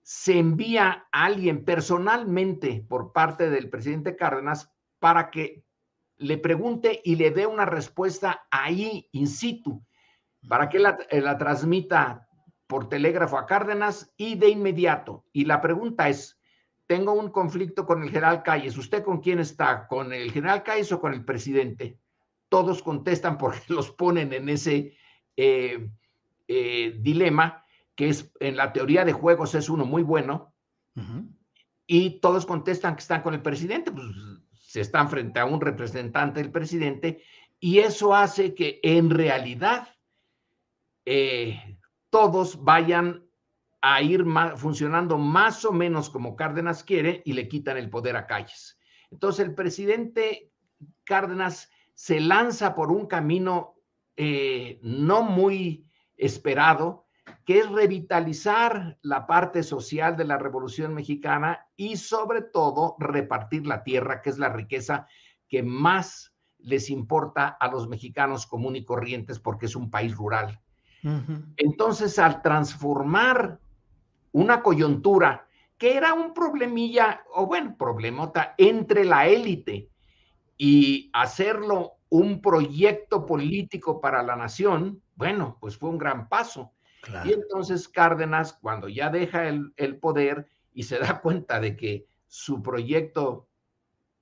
se 0.00 0.38
envía 0.38 1.08
a 1.10 1.24
alguien 1.24 1.64
personalmente 1.64 2.86
por 2.88 3.12
parte 3.12 3.50
del 3.50 3.68
presidente 3.68 4.14
Cárdenas 4.14 4.72
para 5.00 5.32
que 5.32 5.64
le 6.18 6.38
pregunte 6.38 7.00
y 7.02 7.16
le 7.16 7.32
dé 7.32 7.48
una 7.48 7.64
respuesta 7.64 8.46
ahí, 8.48 9.08
in 9.10 9.26
situ, 9.26 9.84
para 10.48 10.68
que 10.68 10.78
la, 10.78 10.98
eh, 11.10 11.20
la 11.20 11.36
transmita 11.36 12.28
por 12.68 12.88
telégrafo 12.88 13.38
a 13.38 13.46
Cárdenas 13.46 14.14
y 14.16 14.36
de 14.36 14.50
inmediato. 14.50 15.24
Y 15.32 15.46
la 15.46 15.60
pregunta 15.60 16.08
es, 16.08 16.38
tengo 16.86 17.12
un 17.12 17.32
conflicto 17.32 17.86
con 17.86 18.04
el 18.04 18.10
general 18.10 18.44
Calles. 18.44 18.78
¿Usted 18.78 19.02
con 19.02 19.18
quién 19.20 19.40
está? 19.40 19.88
¿Con 19.88 20.12
el 20.12 20.30
general 20.30 20.62
Calles 20.62 20.92
o 20.92 21.00
con 21.00 21.12
el 21.12 21.24
presidente? 21.24 21.98
Todos 22.50 22.82
contestan 22.82 23.38
porque 23.38 23.60
los 23.72 23.90
ponen 23.90 24.34
en 24.34 24.50
ese 24.50 24.94
eh, 25.38 25.88
eh, 26.46 26.96
dilema, 26.98 27.64
que 27.94 28.10
es 28.10 28.30
en 28.40 28.56
la 28.56 28.74
teoría 28.74 29.06
de 29.06 29.14
juegos 29.14 29.54
es 29.54 29.70
uno 29.70 29.86
muy 29.86 30.02
bueno, 30.02 30.52
y 31.86 32.20
todos 32.20 32.44
contestan 32.44 32.94
que 32.94 33.00
están 33.00 33.22
con 33.22 33.32
el 33.32 33.40
presidente, 33.40 33.90
pues 33.90 34.06
se 34.52 34.82
están 34.82 35.08
frente 35.08 35.40
a 35.40 35.46
un 35.46 35.60
representante 35.60 36.40
del 36.40 36.52
presidente, 36.52 37.22
y 37.58 37.78
eso 37.78 38.14
hace 38.14 38.54
que 38.54 38.80
en 38.82 39.10
realidad 39.10 39.88
eh, 41.04 41.78
todos 42.10 42.62
vayan 42.62 43.26
a 43.82 44.02
ir 44.02 44.24
funcionando 44.56 45.16
más 45.18 45.64
o 45.64 45.72
menos 45.72 46.10
como 46.10 46.36
Cárdenas 46.36 46.84
quiere 46.84 47.22
y 47.24 47.32
le 47.32 47.48
quitan 47.48 47.76
el 47.76 47.88
poder 47.88 48.16
a 48.16 48.26
Calles. 48.26 48.78
Entonces 49.10 49.46
el 49.46 49.54
presidente 49.54 50.52
Cárdenas 51.04 51.70
se 52.00 52.18
lanza 52.18 52.74
por 52.74 52.90
un 52.90 53.04
camino 53.04 53.74
eh, 54.16 54.80
no 54.82 55.22
muy 55.22 55.86
esperado, 56.16 57.04
que 57.44 57.58
es 57.58 57.68
revitalizar 57.68 58.96
la 59.02 59.26
parte 59.26 59.62
social 59.62 60.16
de 60.16 60.24
la 60.24 60.38
Revolución 60.38 60.94
Mexicana 60.94 61.66
y 61.76 61.98
sobre 61.98 62.40
todo 62.40 62.96
repartir 62.98 63.66
la 63.66 63.84
tierra, 63.84 64.22
que 64.22 64.30
es 64.30 64.38
la 64.38 64.48
riqueza 64.48 65.08
que 65.46 65.62
más 65.62 66.34
les 66.56 66.88
importa 66.88 67.48
a 67.48 67.70
los 67.70 67.86
mexicanos 67.86 68.46
comunes 68.46 68.80
y 68.80 68.84
corrientes 68.86 69.38
porque 69.38 69.66
es 69.66 69.76
un 69.76 69.90
país 69.90 70.16
rural. 70.16 70.58
Entonces, 71.58 72.18
al 72.18 72.40
transformar 72.40 73.60
una 74.32 74.62
coyuntura 74.62 75.46
que 75.76 75.98
era 75.98 76.14
un 76.14 76.32
problemilla, 76.32 77.24
o 77.34 77.44
bueno, 77.44 77.76
problemota 77.76 78.54
entre 78.56 79.04
la 79.04 79.26
élite 79.26 79.90
y 80.62 81.08
hacerlo 81.14 81.94
un 82.10 82.42
proyecto 82.42 83.24
político 83.24 83.98
para 83.98 84.22
la 84.22 84.36
nación, 84.36 85.02
bueno, 85.14 85.56
pues 85.58 85.78
fue 85.78 85.88
un 85.88 85.96
gran 85.96 86.28
paso. 86.28 86.74
Y 87.24 87.32
entonces 87.32 87.88
Cárdenas, 87.88 88.52
cuando 88.60 88.86
ya 88.86 89.08
deja 89.08 89.48
el, 89.48 89.72
el, 89.78 89.96
poder 89.96 90.48
y 90.74 90.82
se 90.82 90.98
da 90.98 91.18
cuenta 91.22 91.60
de 91.60 91.78
que 91.78 92.04
su 92.26 92.62
proyecto, 92.62 93.48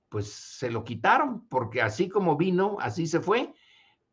pues 0.07 0.31
se 0.31 0.71
lo 0.71 0.85
quitaron, 0.85 1.45
porque 1.49 1.81
así 1.81 2.07
como 2.07 2.37
vino, 2.37 2.77
así 2.79 3.05
se 3.05 3.19
fue. 3.19 3.53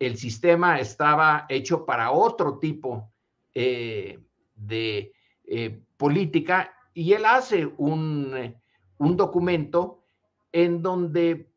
El 0.01 0.17
sistema 0.17 0.81
estaba 0.81 1.47
hecho 1.49 1.87
para 1.87 2.11
otro 2.11 2.59
tipo 2.59 3.13
eh, 3.55 4.19
de 4.57 5.13
eh, 5.45 5.81
política 5.97 6.75
y 6.93 7.13
él 7.13 7.25
hace 7.25 7.67
un, 7.77 8.37
eh, 8.37 8.61
un 8.99 9.17
documento 9.17 10.03
en 10.51 10.83
donde 10.83 11.53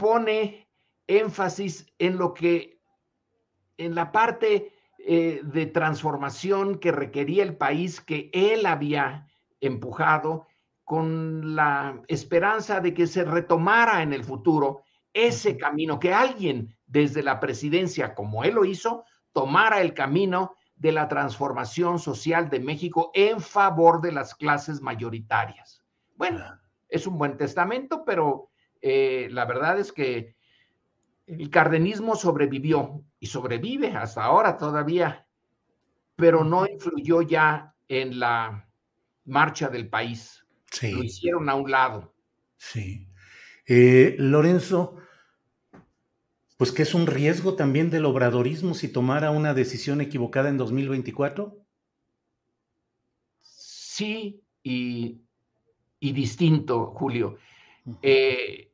pone 0.00 0.66
énfasis 1.06 1.86
en 1.98 2.16
lo 2.16 2.32
que, 2.32 2.80
en 3.76 3.94
la 3.94 4.10
parte 4.12 4.72
eh, 4.98 5.42
de 5.44 5.66
transformación 5.66 6.78
que 6.78 6.90
requería 6.90 7.42
el 7.42 7.56
país 7.56 8.00
que 8.00 8.30
él 8.32 8.64
había 8.64 9.26
empujado 9.60 10.46
con 10.84 11.54
la 11.54 12.00
esperanza 12.08 12.80
de 12.80 12.94
que 12.94 13.06
se 13.06 13.24
retomara 13.24 14.02
en 14.02 14.14
el 14.14 14.24
futuro 14.24 14.84
ese 15.12 15.58
camino, 15.58 16.00
que 16.00 16.14
alguien 16.14 16.74
desde 16.86 17.22
la 17.22 17.38
presidencia, 17.38 18.14
como 18.14 18.42
él 18.42 18.54
lo 18.54 18.64
hizo, 18.64 19.04
tomara 19.32 19.82
el 19.82 19.92
camino 19.92 20.54
de 20.76 20.92
la 20.92 21.08
transformación 21.08 21.98
social 21.98 22.48
de 22.48 22.60
México 22.60 23.10
en 23.12 23.40
favor 23.40 24.00
de 24.00 24.12
las 24.12 24.34
clases 24.34 24.80
mayoritarias. 24.80 25.84
Bueno, 26.16 26.42
es 26.88 27.06
un 27.06 27.18
buen 27.18 27.36
testamento, 27.36 28.02
pero 28.04 28.49
eh, 28.80 29.28
la 29.30 29.44
verdad 29.44 29.78
es 29.78 29.92
que 29.92 30.36
el 31.26 31.50
cardenismo 31.50 32.16
sobrevivió 32.16 33.04
y 33.18 33.26
sobrevive 33.26 33.88
hasta 33.88 34.24
ahora 34.24 34.56
todavía, 34.56 35.26
pero 36.16 36.44
no 36.44 36.66
influyó 36.66 37.22
ya 37.22 37.74
en 37.88 38.18
la 38.18 38.68
marcha 39.24 39.68
del 39.68 39.88
país. 39.88 40.44
Sí. 40.70 40.92
Lo 40.92 41.02
hicieron 41.02 41.48
a 41.48 41.54
un 41.54 41.70
lado. 41.70 42.14
Sí. 42.56 43.06
Eh, 43.66 44.16
Lorenzo, 44.18 44.96
pues 46.56 46.72
que 46.72 46.82
es 46.82 46.94
un 46.94 47.06
riesgo 47.06 47.54
también 47.54 47.90
del 47.90 48.04
obradorismo 48.04 48.74
si 48.74 48.88
tomara 48.88 49.30
una 49.30 49.54
decisión 49.54 50.00
equivocada 50.00 50.48
en 50.48 50.58
2024? 50.58 51.56
Sí, 53.38 54.42
y, 54.62 55.20
distinto, 56.00 56.86
Julio. 56.86 57.38
Eh, 58.02 58.69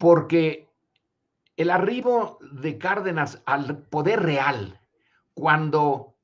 porque 0.00 0.72
el 1.56 1.70
arribo 1.70 2.38
de 2.52 2.78
Cárdenas 2.78 3.42
al 3.44 3.82
poder 3.82 4.22
real, 4.22 4.80
cuando 5.34 6.16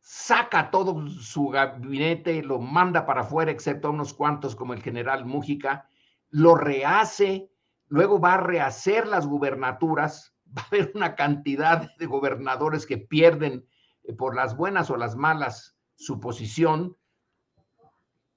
saca 0.00 0.72
todo 0.72 1.06
su 1.08 1.46
gabinete, 1.48 2.42
lo 2.42 2.58
manda 2.58 3.06
para 3.06 3.20
afuera, 3.20 3.52
excepto 3.52 3.86
a 3.86 3.92
unos 3.92 4.14
cuantos 4.14 4.56
como 4.56 4.74
el 4.74 4.82
general 4.82 5.26
Mújica, 5.26 5.88
lo 6.30 6.56
rehace 6.56 7.50
luego 7.86 8.18
va 8.18 8.34
a 8.34 8.40
rehacer 8.40 9.06
las 9.06 9.28
gubernaturas, 9.28 10.34
va 10.56 10.62
a 10.62 10.66
haber 10.66 10.90
una 10.96 11.14
cantidad 11.14 11.94
de 11.98 12.06
gobernadores 12.06 12.84
que 12.84 12.98
pierden 12.98 13.64
eh, 14.02 14.12
por 14.12 14.34
las 14.34 14.56
buenas 14.56 14.90
o 14.90 14.96
las 14.96 15.14
malas 15.14 15.76
su 15.94 16.18
posición. 16.18 16.96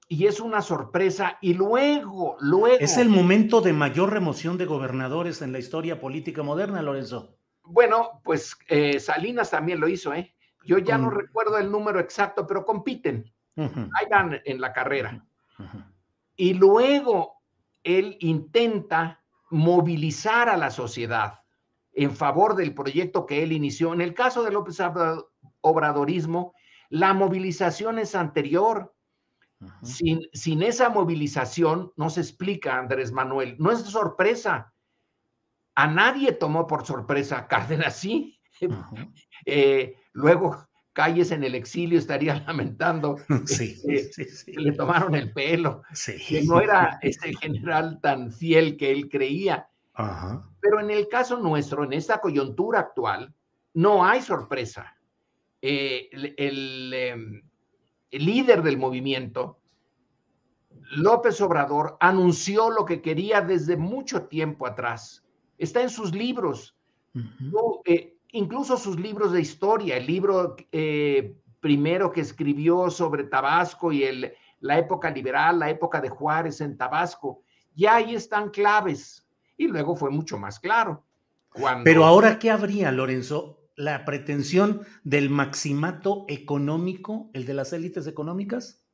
Y 0.08 0.26
es 0.26 0.40
una 0.40 0.62
sorpresa 0.62 1.38
y 1.40 1.54
luego, 1.54 2.36
luego... 2.40 2.76
Es 2.78 2.98
el 2.98 3.08
momento 3.08 3.60
de 3.60 3.72
mayor 3.72 4.12
remoción 4.12 4.58
de 4.58 4.66
gobernadores 4.66 5.42
en 5.42 5.52
la 5.52 5.58
historia 5.58 6.00
política 6.00 6.42
moderna, 6.42 6.82
Lorenzo. 6.82 7.36
Bueno, 7.62 8.20
pues 8.22 8.56
eh, 8.68 9.00
Salinas 9.00 9.50
también 9.50 9.80
lo 9.80 9.88
hizo, 9.88 10.12
¿eh? 10.12 10.34
Yo 10.66 10.78
ya 10.78 10.96
no 10.96 11.10
recuerdo 11.10 11.58
el 11.58 11.70
número 11.70 12.00
exacto, 12.00 12.46
pero 12.46 12.64
compiten. 12.64 13.32
Ahí 13.56 14.06
van 14.10 14.40
en 14.44 14.60
la 14.60 14.72
carrera. 14.72 15.24
Y 16.36 16.54
luego 16.54 17.42
él 17.82 18.16
intenta 18.20 19.22
movilizar 19.50 20.48
a 20.48 20.56
la 20.56 20.70
sociedad 20.70 21.40
en 21.92 22.16
favor 22.16 22.56
del 22.56 22.74
proyecto 22.74 23.26
que 23.26 23.42
él 23.42 23.52
inició. 23.52 23.92
En 23.92 24.00
el 24.00 24.14
caso 24.14 24.42
de 24.42 24.50
López 24.50 24.78
Obradorismo, 25.60 26.54
la 26.88 27.14
movilización 27.14 27.98
es 27.98 28.14
anterior. 28.14 28.94
Sin, 29.82 30.22
sin, 30.32 30.62
esa 30.62 30.88
movilización, 30.88 31.92
no 31.96 32.10
se 32.10 32.20
explica, 32.20 32.78
Andrés 32.78 33.12
Manuel, 33.12 33.56
no 33.58 33.70
es 33.70 33.80
sorpresa. 33.80 34.72
A 35.74 35.86
nadie 35.86 36.32
tomó 36.32 36.66
por 36.66 36.86
sorpresa 36.86 37.46
Cárdenas, 37.46 37.96
sí. 37.96 38.40
Eh, 39.46 39.96
luego 40.12 40.66
Calles 40.94 41.32
en 41.32 41.42
el 41.42 41.54
exilio 41.54 41.98
estaría 41.98 42.36
lamentando 42.46 43.16
que 43.26 44.52
le 44.56 44.72
tomaron 44.72 45.14
el 45.14 45.32
pelo, 45.32 45.82
que 46.28 46.42
no 46.44 46.60
era 46.60 46.98
ese 47.02 47.34
general 47.34 48.00
tan 48.00 48.32
fiel 48.32 48.76
que 48.76 48.90
él 48.90 49.08
creía. 49.10 49.68
Pero 50.60 50.80
en 50.80 50.90
el 50.90 51.08
caso 51.08 51.38
nuestro, 51.38 51.84
en 51.84 51.92
esta 51.92 52.20
coyuntura 52.20 52.80
actual, 52.80 53.34
no 53.74 54.04
hay 54.04 54.22
sorpresa. 54.22 54.96
Eh, 55.60 56.08
em, 56.12 56.34
el, 56.36 57.44
líder 58.10 58.62
del 58.62 58.78
movimiento, 58.78 59.58
López 60.96 61.40
Obrador, 61.40 61.96
anunció 62.00 62.70
lo 62.70 62.84
que 62.84 63.00
quería 63.00 63.40
desde 63.40 63.76
mucho 63.76 64.24
tiempo 64.24 64.66
atrás. 64.66 65.24
Está 65.58 65.82
en 65.82 65.90
sus 65.90 66.14
libros 66.14 66.76
incluso 68.34 68.76
sus 68.76 68.98
libros 68.98 69.32
de 69.32 69.40
historia, 69.40 69.96
el 69.96 70.06
libro 70.06 70.56
eh, 70.72 71.36
primero 71.60 72.10
que 72.10 72.20
escribió 72.20 72.90
sobre 72.90 73.24
Tabasco 73.24 73.92
y 73.92 74.02
el, 74.02 74.32
la 74.60 74.78
época 74.78 75.10
liberal, 75.10 75.60
la 75.60 75.70
época 75.70 76.00
de 76.00 76.08
Juárez 76.08 76.60
en 76.60 76.76
Tabasco, 76.76 77.42
ya 77.74 77.96
ahí 77.96 78.14
están 78.14 78.50
claves. 78.50 79.26
Y 79.56 79.68
luego 79.68 79.94
fue 79.94 80.10
mucho 80.10 80.36
más 80.36 80.58
claro. 80.58 81.04
Pero 81.84 82.04
ahora, 82.04 82.40
¿qué 82.40 82.50
habría, 82.50 82.90
Lorenzo? 82.90 83.60
¿La 83.76 84.04
pretensión 84.04 84.82
del 85.02 85.30
maximato 85.30 86.24
económico, 86.28 87.30
el 87.32 87.44
de 87.44 87.54
las 87.54 87.72
élites 87.72 88.06
económicas? 88.06 88.84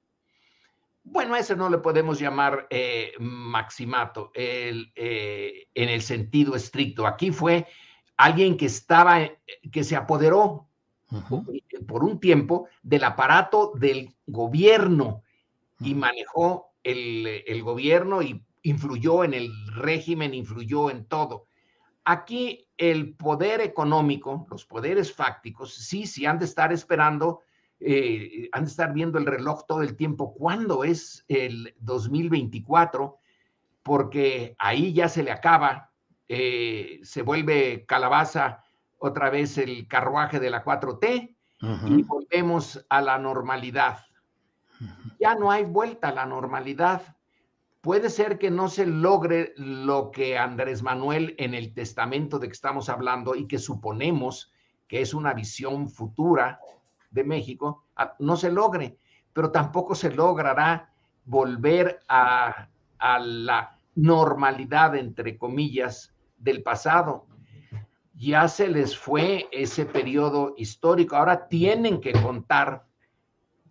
Bueno, 1.03 1.35
a 1.35 1.39
ese 1.39 1.57
no 1.57 1.69
le 1.69 1.79
podemos 1.79 2.19
llamar 2.19 2.67
eh, 2.71 3.13
maximato 3.19 4.31
el, 4.35 4.93
eh, 4.95 5.69
en 5.75 5.89
el 5.89 6.03
sentido 6.03 6.55
estricto. 6.55 7.07
Aquí 7.07 7.31
fue 7.31 7.67
alguien 8.17 8.57
que 8.57 8.67
estaba, 8.67 9.21
que 9.73 9.85
se 9.85 9.97
apoderó 9.97 10.69
por 11.87 12.05
un 12.05 12.21
tiempo 12.21 12.69
del 12.83 13.05
aparato 13.05 13.73
del 13.75 14.15
gobierno 14.27 15.23
y 15.81 15.95
manejó 15.95 16.73
el, 16.85 17.63
gobierno 17.63 18.23
y 18.23 18.45
influyó 18.63 19.25
en 19.25 19.35
el 19.35 19.51
régimen, 19.75 20.35
influyó 20.35 20.91
en 20.91 21.07
todo. 21.07 21.47
Aquí 22.05 22.69
el 22.77 23.15
poder 23.15 23.61
económico, 23.61 24.47
los 24.51 24.65
poderes 24.65 25.13
fácticos, 25.13 25.75
sí, 25.75 26.07
sí 26.07 26.27
han 26.27 26.39
de 26.39 26.47
estar 26.47 26.73
esperando, 26.73 27.41
eh, 27.79 28.49
han 28.53 28.65
de 28.65 28.71
estar 28.71 28.93
viendo 28.93 29.19
el 29.19 29.27
reloj 29.27 29.67
todo 29.67 29.83
el 29.83 29.97
tiempo. 29.97 30.35
¿Cuándo 30.35 30.85
es 30.85 31.25
el 31.29 31.75
2024? 31.81 33.19
Porque 33.83 34.55
ahí 34.59 34.93
ya 34.93 35.09
se 35.09 35.23
le 35.23 35.31
acaba 35.31 35.91
eh, 36.33 37.01
se 37.03 37.23
vuelve 37.23 37.85
calabaza 37.87 38.63
otra 38.99 39.31
vez 39.31 39.59
el 39.59 39.89
carruaje 39.89 40.39
de 40.39 40.49
la 40.49 40.63
4T 40.63 41.35
y 41.89 42.03
volvemos 42.05 42.87
a 42.89 43.03
la 43.03 43.19
normalidad. 43.19 43.99
Ya 45.19 45.35
no 45.35 45.51
hay 45.51 45.65
vuelta 45.65 46.11
a 46.11 46.15
la 46.15 46.27
normalidad. 46.27 47.03
Puede 47.81 48.11
ser 48.11 48.39
que 48.39 48.51
no 48.51 48.69
se 48.69 48.85
logre 48.85 49.55
lo 49.57 50.11
que 50.11 50.37
Andrés 50.37 50.83
Manuel 50.83 51.35
en 51.39 51.55
el 51.55 51.73
testamento 51.73 52.39
de 52.39 52.49
que 52.49 52.53
estamos 52.53 52.91
hablando 52.91 53.35
y 53.35 53.47
que 53.47 53.59
suponemos 53.59 54.53
que 54.87 55.01
es 55.01 55.15
una 55.15 55.33
visión 55.33 55.89
futura 55.89 56.61
de 57.11 57.25
México, 57.25 57.85
ah, 57.97 58.15
no 58.19 58.37
se 58.37 58.51
logre, 58.51 58.99
pero 59.33 59.51
tampoco 59.51 59.95
se 59.95 60.11
logrará 60.11 60.93
volver 61.25 62.01
a, 62.09 62.69
a 62.99 63.19
la 63.19 63.79
normalidad, 63.95 64.95
entre 64.97 65.39
comillas, 65.39 66.15
del 66.37 66.63
pasado. 66.63 67.27
Ya 68.15 68.47
se 68.49 68.69
les 68.69 68.97
fue 68.97 69.49
ese 69.53 69.87
periodo 69.87 70.55
histórico. 70.59 71.17
Ahora 71.17 71.49
tienen 71.49 72.01
que 72.01 72.13
contar 72.13 72.85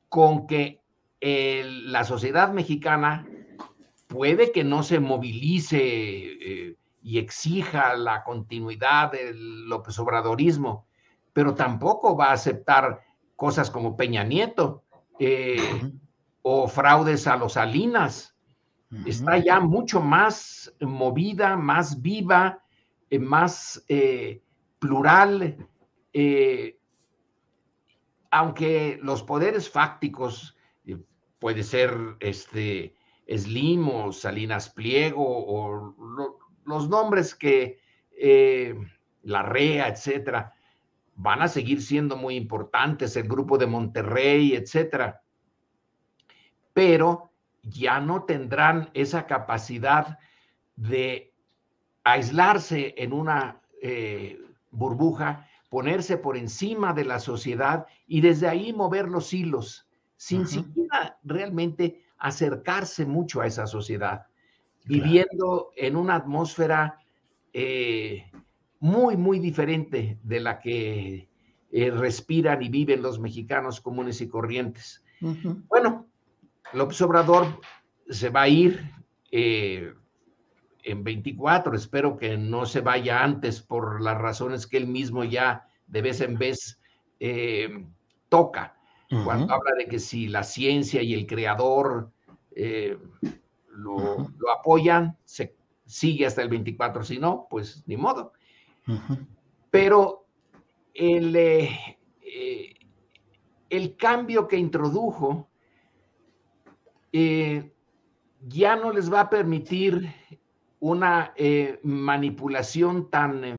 con 0.07 0.47
que 0.47 0.81
la 1.21 2.03
sociedad 2.05 2.53
mexicana 2.53 3.27
puede 4.09 4.51
que 4.51 4.63
no 4.63 4.81
se 4.81 4.99
movilice 4.99 5.77
eh, 5.79 6.75
y 7.01 7.19
exija 7.19 7.95
la 7.95 8.23
continuidad 8.23 9.11
del 9.11 9.69
López 9.69 9.97
Obradorismo, 9.99 10.87
pero 11.31 11.53
tampoco 11.53 12.17
va 12.17 12.31
a 12.31 12.33
aceptar 12.33 13.01
cosas 13.35 13.69
como 13.69 13.95
Peña 13.95 14.23
Nieto 14.23 14.83
eh, 15.19 15.91
o 16.41 16.67
fraudes 16.67 17.27
a 17.27 17.37
los 17.37 17.53
Salinas. 17.53 18.35
Está 19.05 19.37
ya 19.37 19.59
mucho 19.59 20.01
más 20.01 20.73
movida, 20.81 21.55
más 21.55 22.01
viva, 22.01 22.63
eh, 23.11 23.19
más 23.19 23.85
plural, 24.79 25.67
aunque 28.31 28.99
los 29.03 29.21
poderes 29.21 29.69
fácticos, 29.69 30.57
puede 31.37 31.63
ser 31.63 31.93
este 32.19 32.95
Slim 33.37 33.87
o 33.87 34.11
Salinas 34.11 34.69
Pliego 34.69 35.23
o 35.25 35.95
los 36.65 36.89
nombres 36.89 37.35
que 37.35 37.79
la 39.23 39.43
REA, 39.43 39.87
etcétera, 39.87 40.53
van 41.15 41.41
a 41.41 41.47
seguir 41.47 41.81
siendo 41.81 42.15
muy 42.15 42.35
importantes, 42.35 43.15
el 43.17 43.27
grupo 43.27 43.57
de 43.57 43.67
Monterrey, 43.67 44.55
etcétera. 44.55 45.21
Pero 46.73 47.31
ya 47.61 47.99
no 47.99 48.23
tendrán 48.23 48.89
esa 48.93 49.27
capacidad 49.27 50.17
de 50.75 51.33
aislarse 52.03 52.95
en 52.97 53.11
una 53.11 53.61
eh, 53.81 54.39
burbuja, 54.71 55.47
ponerse 55.69 56.17
por 56.17 56.37
encima 56.37 56.93
de 56.93 57.05
la 57.05 57.19
sociedad 57.19 57.85
y 58.07 58.21
desde 58.21 58.47
ahí 58.47 58.71
mover 58.73 59.09
los 59.09 59.33
hilos, 59.33 59.87
sin 60.15 60.47
siquiera 60.47 61.19
realmente 61.23 62.01
acercarse 62.19 63.05
mucho 63.05 63.41
a 63.41 63.47
esa 63.47 63.65
sociedad, 63.65 64.27
viviendo 64.85 65.71
en 65.75 65.95
una 65.95 66.15
atmósfera 66.15 66.99
eh, 67.53 68.29
muy, 68.79 69.17
muy 69.17 69.39
diferente 69.39 70.19
de 70.23 70.39
la 70.39 70.59
que 70.59 71.29
eh, 71.71 71.91
respiran 71.91 72.61
y 72.61 72.69
viven 72.69 73.01
los 73.01 73.19
mexicanos 73.19 73.81
comunes 73.81 74.21
y 74.21 74.27
corrientes. 74.27 75.03
Bueno, 75.67 76.07
López 76.73 77.01
Obrador 77.01 77.59
se 78.09 78.29
va 78.29 78.43
a 78.43 78.47
ir 78.47 78.89
eh, 79.31 79.93
en 80.83 81.03
24, 81.03 81.75
espero 81.75 82.17
que 82.17 82.37
no 82.37 82.65
se 82.65 82.81
vaya 82.81 83.23
antes 83.23 83.61
por 83.61 84.01
las 84.01 84.17
razones 84.17 84.65
que 84.65 84.77
él 84.77 84.87
mismo 84.87 85.23
ya 85.23 85.67
de 85.87 86.01
vez 86.01 86.21
en 86.21 86.37
vez 86.37 86.79
eh, 89.09 89.21
cuando 89.23 89.53
habla 89.53 89.75
de 89.77 89.85
que 89.85 89.99
si 89.99 90.27
la 90.27 90.43
ciencia 90.43 91.01
y 91.01 91.13
el 91.13 91.25
creador 91.25 92.11
eh, 92.55 92.97
lo, 93.71 94.29
apoyan, 94.57 95.17
se 95.25 95.55
sigue 95.85 96.25
hasta 96.25 96.41
el 96.41 96.49
24, 96.49 97.03
si 97.03 97.19
no, 97.19 97.47
pues 97.49 97.83
ni 97.87 97.97
modo. 97.97 98.33
Pero 99.71 100.25
el, 100.93 101.35
el 103.69 103.95
cambio 103.95 104.47
que 104.47 104.57
introdujo 104.57 105.49
eh, 107.11 107.71
ya 108.47 108.75
no 108.75 108.91
les 108.91 109.11
va 109.11 109.21
a 109.21 109.29
permitir 109.29 110.13
una 110.79 111.33
eh, 111.35 111.79
manipulación 111.83 113.09
tan... 113.09 113.58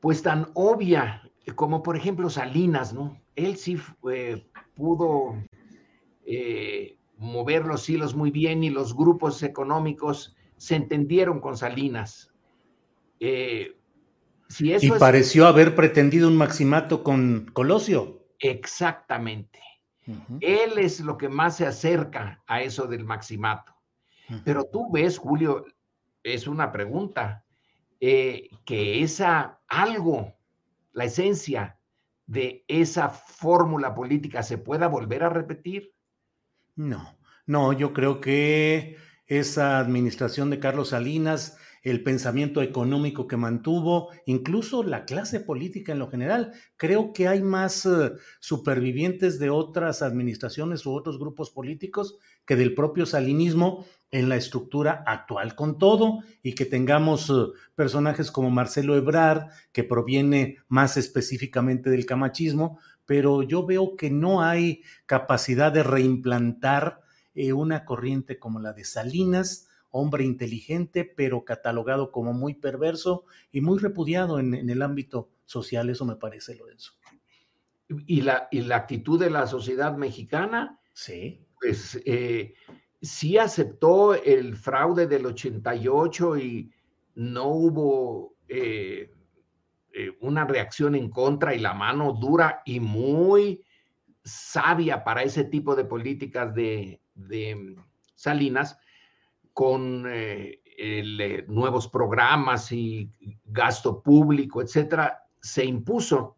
Pues 0.00 0.22
tan 0.22 0.48
obvia 0.54 1.22
como, 1.54 1.82
por 1.82 1.96
ejemplo, 1.96 2.28
Salinas, 2.30 2.92
¿no? 2.92 3.20
Él 3.34 3.56
sí 3.56 3.78
eh, 4.10 4.46
pudo 4.74 5.34
eh, 6.26 6.98
mover 7.16 7.64
los 7.64 7.88
hilos 7.88 8.14
muy 8.14 8.30
bien 8.30 8.62
y 8.62 8.70
los 8.70 8.94
grupos 8.94 9.42
económicos 9.42 10.36
se 10.56 10.76
entendieron 10.76 11.40
con 11.40 11.56
Salinas. 11.56 12.30
Eh, 13.20 13.76
si 14.48 14.72
eso 14.72 14.86
y 14.86 14.90
es- 14.90 14.98
pareció 14.98 15.46
haber 15.46 15.74
pretendido 15.74 16.28
un 16.28 16.36
maximato 16.36 17.02
con 17.02 17.50
Colosio. 17.52 18.26
Exactamente. 18.40 19.60
Él 20.40 20.78
es 20.78 21.00
lo 21.00 21.18
que 21.18 21.28
más 21.28 21.56
se 21.56 21.66
acerca 21.66 22.42
a 22.46 22.62
eso 22.62 22.86
del 22.86 23.04
maximato. 23.04 23.74
Pero 24.44 24.64
tú 24.64 24.90
ves, 24.90 25.18
Julio, 25.18 25.64
es 26.22 26.46
una 26.46 26.70
pregunta, 26.72 27.44
eh, 28.00 28.50
que 28.64 29.02
esa 29.02 29.60
algo, 29.68 30.34
la 30.92 31.04
esencia 31.04 31.78
de 32.26 32.64
esa 32.68 33.08
fórmula 33.08 33.94
política 33.94 34.42
se 34.42 34.58
pueda 34.58 34.86
volver 34.86 35.24
a 35.24 35.30
repetir. 35.30 35.94
No, 36.76 37.18
no, 37.46 37.72
yo 37.72 37.92
creo 37.92 38.20
que 38.20 38.96
esa 39.26 39.78
administración 39.78 40.50
de 40.50 40.60
Carlos 40.60 40.90
Salinas, 40.90 41.58
el 41.82 42.02
pensamiento 42.02 42.62
económico 42.62 43.26
que 43.26 43.36
mantuvo, 43.36 44.10
incluso 44.26 44.82
la 44.82 45.04
clase 45.04 45.40
política 45.40 45.92
en 45.92 45.98
lo 45.98 46.10
general, 46.10 46.52
creo 46.76 47.12
que 47.12 47.28
hay 47.28 47.42
más 47.42 47.86
eh, 47.86 48.12
supervivientes 48.40 49.38
de 49.38 49.50
otras 49.50 50.02
administraciones 50.02 50.84
u 50.86 50.92
otros 50.92 51.18
grupos 51.18 51.50
políticos 51.50 52.18
que 52.44 52.56
del 52.56 52.74
propio 52.74 53.06
salinismo 53.06 53.86
en 54.10 54.28
la 54.28 54.36
estructura 54.36 55.02
actual, 55.06 55.54
con 55.54 55.78
todo 55.78 56.20
y 56.42 56.54
que 56.54 56.64
tengamos 56.64 57.30
eh, 57.30 57.32
personajes 57.74 58.30
como 58.30 58.50
Marcelo 58.50 58.96
Ebrard, 58.96 59.48
que 59.72 59.84
proviene 59.84 60.58
más 60.68 60.96
específicamente 60.96 61.90
del 61.90 62.06
camachismo, 62.06 62.78
pero 63.04 63.42
yo 63.42 63.66
veo 63.66 63.96
que 63.96 64.10
no 64.10 64.42
hay 64.42 64.82
capacidad 65.06 65.72
de 65.72 65.82
reimplantar 65.82 67.00
eh, 67.34 67.52
una 67.52 67.84
corriente 67.84 68.38
como 68.38 68.60
la 68.60 68.72
de 68.72 68.84
Salinas, 68.84 69.68
hombre 69.90 70.24
inteligente, 70.24 71.04
pero 71.04 71.44
catalogado 71.44 72.10
como 72.10 72.32
muy 72.32 72.54
perverso 72.54 73.24
y 73.52 73.60
muy 73.60 73.78
repudiado 73.78 74.38
en, 74.38 74.54
en 74.54 74.70
el 74.70 74.82
ámbito 74.82 75.30
social, 75.44 75.88
eso 75.90 76.04
me 76.04 76.16
parece, 76.16 76.56
Lorenzo. 76.56 76.92
Y 78.06 78.20
la, 78.20 78.48
y 78.50 78.60
la 78.62 78.76
actitud 78.76 79.18
de 79.18 79.30
la 79.30 79.46
sociedad 79.46 79.96
mexicana, 79.96 80.78
Sí, 80.98 81.46
pues 81.60 82.02
eh, 82.06 82.54
sí 83.00 83.38
aceptó 83.38 84.14
el 84.14 84.56
fraude 84.56 85.06
del 85.06 85.26
88 85.26 86.38
y 86.38 86.70
no 87.14 87.46
hubo 87.48 88.34
eh, 88.48 89.12
eh, 89.92 90.16
una 90.20 90.44
reacción 90.44 90.94
en 90.94 91.10
contra 91.10 91.54
y 91.54 91.58
la 91.58 91.74
mano 91.74 92.12
dura 92.12 92.62
y 92.64 92.80
muy 92.80 93.64
sabia 94.24 95.04
para 95.04 95.22
ese 95.22 95.44
tipo 95.44 95.74
de 95.74 95.84
políticas 95.84 96.54
de, 96.54 97.00
de 97.14 97.76
Salinas 98.14 98.78
con 99.52 100.04
eh, 100.08 100.60
el, 100.76 101.44
nuevos 101.48 101.88
programas 101.88 102.70
y 102.72 103.10
gasto 103.44 104.02
público, 104.02 104.62
etcétera, 104.62 105.24
se 105.40 105.64
impuso. 105.64 106.36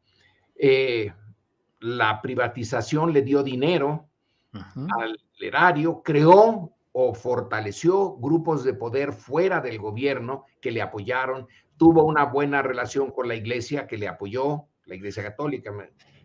La 1.81 2.21
privatización 2.21 3.13
le 3.13 3.23
dio 3.23 3.43
dinero, 3.43 4.11
al 4.53 5.19
erario, 5.45 6.03
creó 6.03 6.73
o 6.93 7.15
fortaleció 7.15 8.17
grupos 8.17 8.65
de 8.65 8.75
poder 8.75 9.13
fuera 9.13 9.61
del 9.61 9.79
gobierno 9.79 10.45
que 10.61 10.71
le 10.73 10.83
apoyaron, 10.83 11.47
tuvo 11.77 12.05
una 12.05 12.25
buena 12.25 12.63
relación 12.63 13.11
con 13.11 13.29
la 13.29 13.35
iglesia 13.35 13.87
que 13.87 13.97
le 13.97 14.09
apoyó, 14.09 14.67
la 14.87 14.95
iglesia 14.97 15.23
católica. 15.23 15.73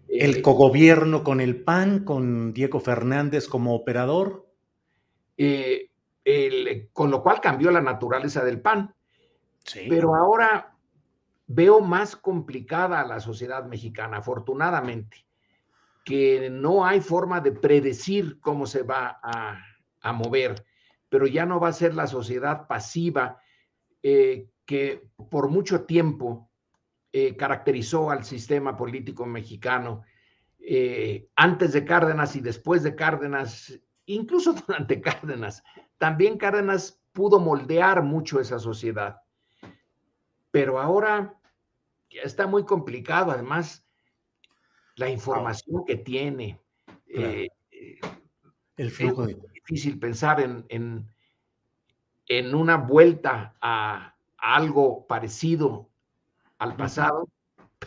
el 0.07 0.35
eh, 0.37 0.41
cogobierno 0.41 1.23
con 1.23 1.39
el 1.39 1.63
PAN, 1.63 2.03
con 2.03 2.53
Diego 2.53 2.79
Fernández 2.79 3.47
como 3.47 3.75
operador. 3.75 4.45
eh, 5.37 5.89
el- 6.23 6.89
con 6.93 7.11
lo 7.11 7.21
cual 7.21 7.39
cambió 7.41 7.69
la 7.69 7.81
naturaleza 7.81 8.43
del 8.43 8.61
PAN. 8.61 8.93
Sí, 9.63 9.85
Pero 9.89 10.15
ahora 10.15 10.75
veo 11.47 11.81
más 11.81 12.15
complicada 12.15 13.01
a 13.01 13.07
la 13.07 13.19
sociedad 13.19 13.65
mexicana, 13.65 14.17
afortunadamente, 14.17 15.25
que 16.05 16.49
no 16.49 16.85
hay 16.85 17.01
forma 17.01 17.41
de 17.41 17.51
predecir 17.51 18.39
cómo 18.39 18.65
se 18.65 18.83
va 18.83 19.19
a, 19.21 20.13
mover, 20.13 20.63
pero 21.09 21.25
ya 21.25 21.45
no 21.45 21.59
va 21.59 21.69
a 21.69 21.73
ser 21.73 21.93
la 21.93 22.05
sociedad 22.05 22.67
pasiva 22.67 23.41
eh, 24.03 24.47
que 24.65 25.09
por 25.31 25.49
mucho 25.49 25.85
tiempo 25.85 26.51
eh, 27.11 27.35
caracterizó 27.35 28.11
al 28.11 28.23
sistema 28.23 28.77
político 28.77 29.25
mexicano 29.25 30.03
eh, 30.59 31.27
antes 31.35 31.73
de 31.73 31.83
Cárdenas 31.83 32.35
y 32.35 32.41
después 32.41 32.83
de 32.83 32.95
Cárdenas, 32.95 33.77
incluso 34.05 34.53
durante 34.67 35.01
Cárdenas. 35.01 35.63
También 35.97 36.37
Cárdenas 36.37 37.01
pudo 37.11 37.39
moldear 37.39 38.03
mucho 38.03 38.39
esa 38.39 38.59
sociedad 38.59 39.25
pero 40.55 40.79
ahora 40.79 41.37
está 42.09 42.47
muy 42.47 42.63
complicado. 42.63 43.29
Además, 43.29 43.84
la 44.95 45.09
información 45.09 45.83
que 45.85 45.97
tiene, 45.97 46.59
Claro. 47.07 47.29
eh, 47.29 47.47
el 48.77 48.87
es 48.87 48.93
flujo 48.93 49.25
difícil 49.53 49.99
pensar 49.99 50.39
en, 50.41 50.65
en, 50.69 51.07
en 52.27 52.55
una 52.55 52.77
vuelta 52.77 53.55
a, 53.61 54.15
a 54.37 54.55
algo 54.55 55.07
parecido 55.07 55.89
al 56.57 56.75
pasado, 56.75 57.27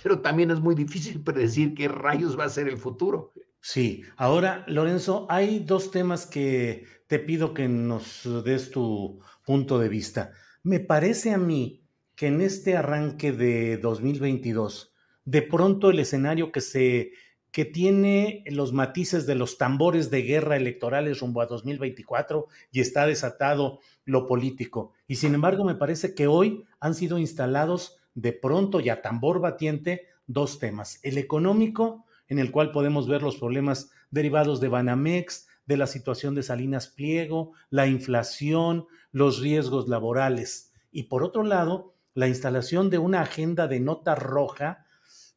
pero 0.02 0.20
también 0.20 0.50
es 0.50 0.60
muy 0.60 0.74
difícil 0.74 1.22
predecir 1.22 1.74
qué 1.74 1.88
rayos 1.88 2.38
va 2.38 2.44
a 2.44 2.48
ser 2.48 2.68
el 2.68 2.78
futuro. 2.78 3.32
Sí, 3.60 4.04
ahora, 4.16 4.64
Lorenzo, 4.68 5.26
hay 5.28 5.60
dos 5.60 5.90
temas 5.90 6.26
que 6.26 6.86
te 7.06 7.18
pido 7.18 7.54
que 7.54 7.68
nos 7.68 8.28
des 8.44 8.70
tu 8.70 9.20
punto 9.44 9.78
de 9.78 9.88
vista. 9.88 10.32
Me 10.62 10.80
parece 10.80 11.32
a 11.32 11.38
mí 11.38 11.84
que 12.14 12.28
en 12.28 12.40
este 12.40 12.76
arranque 12.76 13.32
de 13.32 13.78
2022, 13.78 14.92
de 15.28 15.42
pronto 15.42 15.90
el 15.90 15.98
escenario 15.98 16.50
que 16.52 16.62
se 16.62 17.12
que 17.50 17.66
tiene 17.66 18.44
los 18.46 18.72
matices 18.72 19.26
de 19.26 19.34
los 19.34 19.58
tambores 19.58 20.10
de 20.10 20.22
guerra 20.22 20.56
electorales 20.56 21.20
rumbo 21.20 21.40
a 21.40 21.46
2024 21.46 22.46
y 22.70 22.80
está 22.80 23.06
desatado 23.06 23.80
lo 24.04 24.26
político. 24.26 24.92
Y 25.06 25.16
sin 25.16 25.34
embargo, 25.34 25.64
me 25.64 25.74
parece 25.74 26.14
que 26.14 26.26
hoy 26.26 26.64
han 26.78 26.94
sido 26.94 27.18
instalados 27.18 27.96
de 28.14 28.32
pronto 28.32 28.80
y 28.80 28.90
a 28.90 29.02
tambor 29.02 29.40
batiente 29.40 30.06
dos 30.26 30.58
temas, 30.58 31.00
el 31.02 31.18
económico 31.18 32.04
en 32.28 32.38
el 32.38 32.50
cual 32.50 32.70
podemos 32.70 33.08
ver 33.08 33.22
los 33.22 33.36
problemas 33.36 33.90
derivados 34.10 34.60
de 34.60 34.68
Banamex, 34.68 35.46
de 35.66 35.76
la 35.78 35.86
situación 35.86 36.34
de 36.34 36.42
Salinas 36.42 36.88
Pliego, 36.88 37.52
la 37.70 37.86
inflación, 37.86 38.86
los 39.10 39.40
riesgos 39.40 39.88
laborales. 39.88 40.72
Y 40.90 41.04
por 41.04 41.22
otro 41.22 41.42
lado, 41.44 41.94
la 42.14 42.28
instalación 42.28 42.90
de 42.90 42.98
una 42.98 43.22
agenda 43.22 43.68
de 43.68 43.80
nota 43.80 44.14
roja 44.14 44.86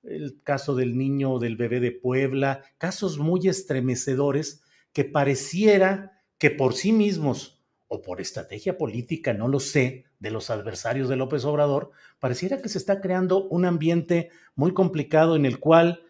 el 0.03 0.41
caso 0.43 0.75
del 0.75 0.97
niño 0.97 1.39
del 1.39 1.57
bebé 1.57 1.79
de 1.79 1.91
Puebla, 1.91 2.63
casos 2.77 3.19
muy 3.19 3.47
estremecedores 3.47 4.61
que 4.93 5.05
pareciera 5.05 6.21
que 6.37 6.51
por 6.51 6.73
sí 6.73 6.91
mismos 6.91 7.61
o 7.87 8.01
por 8.01 8.21
estrategia 8.21 8.77
política, 8.77 9.33
no 9.33 9.47
lo 9.47 9.59
sé, 9.59 10.05
de 10.19 10.31
los 10.31 10.49
adversarios 10.49 11.09
de 11.09 11.17
López 11.17 11.43
Obrador, 11.45 11.91
pareciera 12.19 12.61
que 12.61 12.69
se 12.69 12.77
está 12.77 13.01
creando 13.01 13.47
un 13.47 13.65
ambiente 13.65 14.29
muy 14.55 14.73
complicado 14.73 15.35
en 15.35 15.45
el 15.45 15.59
cual 15.59 16.03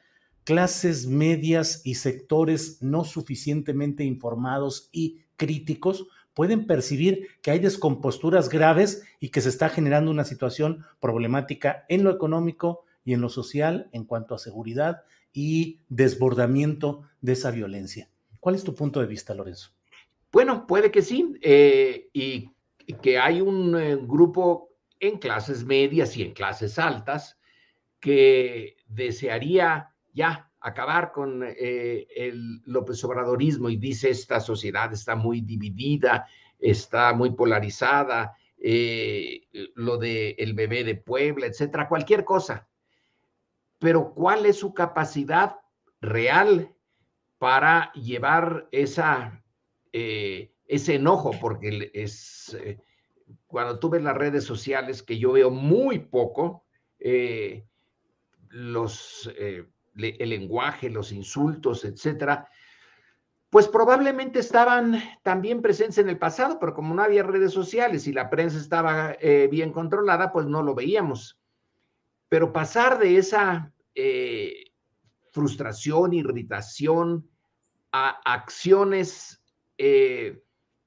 clases 0.43 1.07
medias 1.07 1.81
y 1.83 1.95
sectores 1.95 2.81
no 2.81 3.03
suficientemente 3.03 4.03
informados 4.03 4.89
y 4.91 5.21
críticos 5.37 6.07
pueden 6.33 6.65
percibir 6.65 7.27
que 7.41 7.51
hay 7.51 7.59
descomposturas 7.59 8.49
graves 8.49 9.03
y 9.19 9.29
que 9.29 9.41
se 9.41 9.49
está 9.49 9.69
generando 9.69 10.11
una 10.11 10.23
situación 10.23 10.85
problemática 10.99 11.85
en 11.89 12.03
lo 12.03 12.11
económico 12.11 12.85
y 13.03 13.13
en 13.13 13.21
lo 13.21 13.29
social 13.29 13.89
en 13.91 14.05
cuanto 14.05 14.35
a 14.35 14.39
seguridad 14.39 15.03
y 15.33 15.81
desbordamiento 15.89 17.03
de 17.21 17.33
esa 17.33 17.51
violencia. 17.51 18.09
¿Cuál 18.39 18.55
es 18.55 18.63
tu 18.63 18.73
punto 18.73 18.99
de 18.99 19.07
vista, 19.07 19.33
Lorenzo? 19.33 19.71
Bueno, 20.31 20.65
puede 20.65 20.91
que 20.91 21.01
sí, 21.01 21.33
eh, 21.41 22.09
y, 22.13 22.49
que 23.01 23.19
hay 23.19 23.39
un 23.39 23.79
eh, 23.79 23.95
grupo 23.95 24.69
en 24.99 25.17
clases 25.17 25.63
medias 25.63 26.17
y 26.17 26.23
en 26.23 26.33
clases 26.33 26.77
altas 26.77 27.39
que 27.99 28.75
desearía 28.87 29.91
ya 30.13 30.51
acabar 30.59 31.11
con 31.11 31.43
eh, 31.43 32.07
el 32.15 32.61
López 32.65 33.01
Obradorismo 33.03 33.69
y 33.69 33.77
dice 33.77 34.09
esta 34.09 34.39
sociedad 34.39 34.91
está 34.91 35.15
muy 35.15 35.41
dividida, 35.41 36.27
está 36.59 37.13
muy 37.13 37.31
polarizada, 37.31 38.35
lo 39.75 39.97
de 39.97 40.31
el 40.37 40.53
bebé 40.53 40.83
de 40.83 40.95
Puebla, 40.95 41.47
etcétera, 41.47 41.87
cualquier 41.87 42.23
cosa. 42.23 42.67
Pero 43.81 44.13
¿cuál 44.13 44.45
es 44.45 44.59
su 44.59 44.73
capacidad 44.73 45.57
real 45.99 46.73
para 47.37 47.91
llevar 47.93 48.69
esa 48.71 49.41
eh, 49.93 50.53
ese 50.67 50.95
enojo, 50.95 51.31
porque 51.41 51.91
es 51.93 52.53
eh, 52.53 52.79
cuando 53.45 53.77
tú 53.77 53.89
ves 53.89 54.01
las 54.01 54.15
redes 54.15 54.45
sociales, 54.45 55.03
que 55.03 55.19
yo 55.19 55.33
veo 55.33 55.51
muy 55.51 55.99
poco, 55.99 56.63
eh, 56.97 57.65
los, 58.47 59.29
el 59.37 60.29
lenguaje, 60.29 60.89
los 60.89 61.11
insultos, 61.11 61.83
etcétera, 61.83 62.47
pues 63.49 63.67
probablemente 63.67 64.39
estaban 64.39 65.01
también 65.23 65.61
presentes 65.61 65.97
en 65.97 66.07
el 66.07 66.17
pasado, 66.17 66.57
pero 66.57 66.73
como 66.73 66.95
no 66.95 67.03
había 67.03 67.23
redes 67.23 67.51
sociales 67.51 68.07
y 68.07 68.13
la 68.13 68.29
prensa 68.29 68.57
estaba 68.57 69.17
bien 69.49 69.73
controlada, 69.73 70.31
pues 70.31 70.45
no 70.45 70.63
lo 70.63 70.73
veíamos. 70.73 71.37
Pero 72.29 72.53
pasar 72.53 72.97
de 72.97 73.17
esa 73.17 73.70
frustración, 75.31 76.13
irritación 76.13 77.29
a 77.91 78.21
acciones 78.25 79.43
eh, 79.77 80.43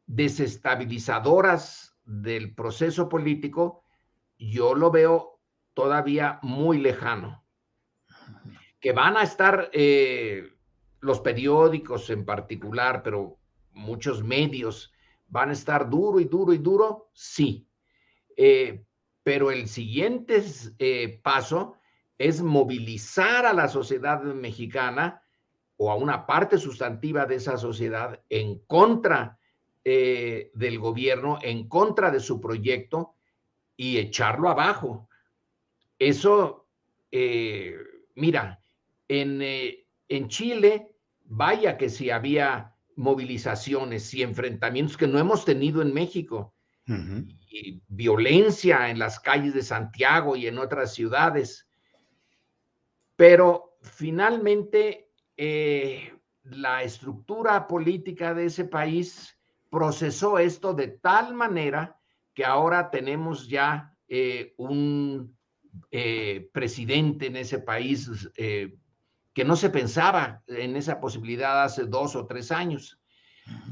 desestabilizadoras 0.06 1.96
del 2.04 2.54
proceso 2.54 3.08
político, 3.08 3.84
yo 4.38 4.74
lo 4.74 4.90
veo 4.90 5.40
todavía 5.72 6.38
muy 6.42 6.78
lejano. 6.78 7.44
Que 8.80 8.92
van 8.92 9.16
a 9.16 9.22
estar 9.22 9.70
eh, 9.72 10.52
los 11.00 11.20
periódicos 11.20 12.10
en 12.10 12.24
particular, 12.24 13.02
pero 13.02 13.38
muchos 13.72 14.22
medios 14.22 14.92
van 15.26 15.48
a 15.50 15.54
estar 15.54 15.88
duro 15.88 16.20
y 16.20 16.24
duro 16.24 16.52
y 16.52 16.58
duro, 16.58 17.10
sí. 17.14 17.66
Eh, 18.36 18.84
pero 19.22 19.50
el 19.50 19.68
siguiente 19.68 20.44
paso 21.22 21.76
es 22.18 22.42
movilizar 22.42 23.46
a 23.46 23.52
la 23.52 23.68
sociedad 23.68 24.22
mexicana 24.22 25.22
o 25.76 25.90
a 25.90 25.96
una 25.96 26.26
parte 26.26 26.58
sustantiva 26.58 27.26
de 27.26 27.36
esa 27.36 27.56
sociedad 27.56 28.20
en 28.28 28.60
contra 28.66 29.38
eh, 29.84 30.50
del 30.54 30.78
gobierno, 30.78 31.38
en 31.42 31.68
contra 31.68 32.10
de 32.10 32.20
su 32.20 32.40
proyecto 32.40 33.16
y 33.76 33.98
echarlo 33.98 34.48
abajo. 34.48 35.08
Eso, 35.98 36.68
eh, 37.10 37.76
mira, 38.14 38.60
en, 39.08 39.42
eh, 39.42 39.86
en 40.08 40.28
Chile, 40.28 40.94
vaya 41.24 41.76
que 41.76 41.88
si 41.88 42.10
había 42.10 42.74
movilizaciones 42.96 44.14
y 44.14 44.22
enfrentamientos 44.22 44.96
que 44.96 45.08
no 45.08 45.18
hemos 45.18 45.44
tenido 45.44 45.82
en 45.82 45.92
México. 45.92 46.54
y 46.86 47.80
violencia 47.88 48.90
en 48.90 48.98
las 48.98 49.18
calles 49.18 49.54
de 49.54 49.62
Santiago 49.62 50.36
y 50.36 50.46
en 50.46 50.58
otras 50.58 50.92
ciudades. 50.92 51.66
Pero 53.16 53.76
finalmente 53.82 55.10
eh, 55.36 56.12
la 56.44 56.82
estructura 56.82 57.66
política 57.66 58.34
de 58.34 58.46
ese 58.46 58.64
país 58.64 59.38
procesó 59.70 60.38
esto 60.38 60.74
de 60.74 60.88
tal 60.88 61.34
manera 61.34 61.98
que 62.32 62.44
ahora 62.44 62.90
tenemos 62.90 63.48
ya 63.48 63.96
eh, 64.08 64.54
un 64.56 65.36
eh, 65.90 66.48
presidente 66.52 67.26
en 67.26 67.36
ese 67.36 67.58
país 67.58 68.30
que 68.34 69.44
no 69.44 69.56
se 69.56 69.70
pensaba 69.70 70.42
en 70.46 70.76
esa 70.76 71.00
posibilidad 71.00 71.64
hace 71.64 71.86
dos 71.86 72.14
o 72.14 72.26
tres 72.26 72.52
años. 72.52 73.00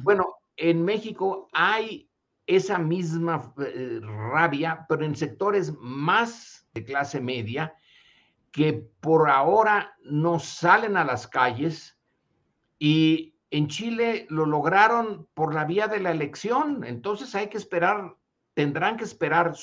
Bueno, 0.02 0.26
en 0.56 0.84
México 0.84 1.48
hay 1.52 2.08
esa 2.46 2.78
misma 2.78 3.54
rabia, 4.00 4.84
pero 4.88 5.04
en 5.04 5.14
sectores 5.14 5.72
más 5.78 6.66
de 6.74 6.84
clase 6.84 7.20
media 7.20 7.72
que 8.52 8.74
por 9.00 9.28
ahora 9.30 9.96
no 10.04 10.38
salen 10.38 10.96
a 10.96 11.04
las 11.04 11.26
calles 11.26 11.98
y 12.78 13.34
en 13.50 13.68
Chile 13.68 14.26
lo 14.28 14.46
lograron 14.46 15.26
por 15.34 15.54
la 15.54 15.64
vía 15.64 15.88
de 15.88 16.00
la 16.00 16.10
elección. 16.10 16.84
Entonces 16.84 17.34
hay 17.34 17.48
que 17.48 17.56
esperar, 17.56 18.14
tendrán 18.54 18.98
que 18.98 19.04
esperar, 19.04 19.54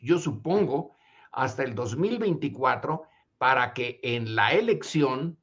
yo 0.00 0.18
supongo, 0.18 0.96
hasta 1.32 1.62
el 1.62 1.74
2024 1.74 3.02
para 3.36 3.74
que 3.74 4.00
en 4.02 4.34
la 4.34 4.52
elección 4.52 5.38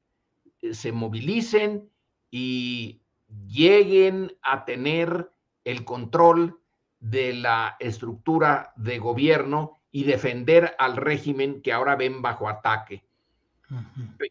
eh, 0.62 0.74
se 0.74 0.92
movilicen 0.92 1.88
y 2.32 3.04
lleguen 3.48 4.36
a 4.42 4.66
tener 4.66 5.32
el 5.64 5.86
control 5.86 6.60
de 7.00 7.34
la 7.34 7.76
estructura 7.80 8.74
de 8.76 8.98
gobierno 8.98 9.83
y 9.96 10.06
defender 10.06 10.76
al 10.80 10.98
régimen 10.98 11.62
que 11.62 11.72
ahora 11.72 11.96
ven 11.96 12.24
bajo 12.24 12.50
ataque. 12.50 13.06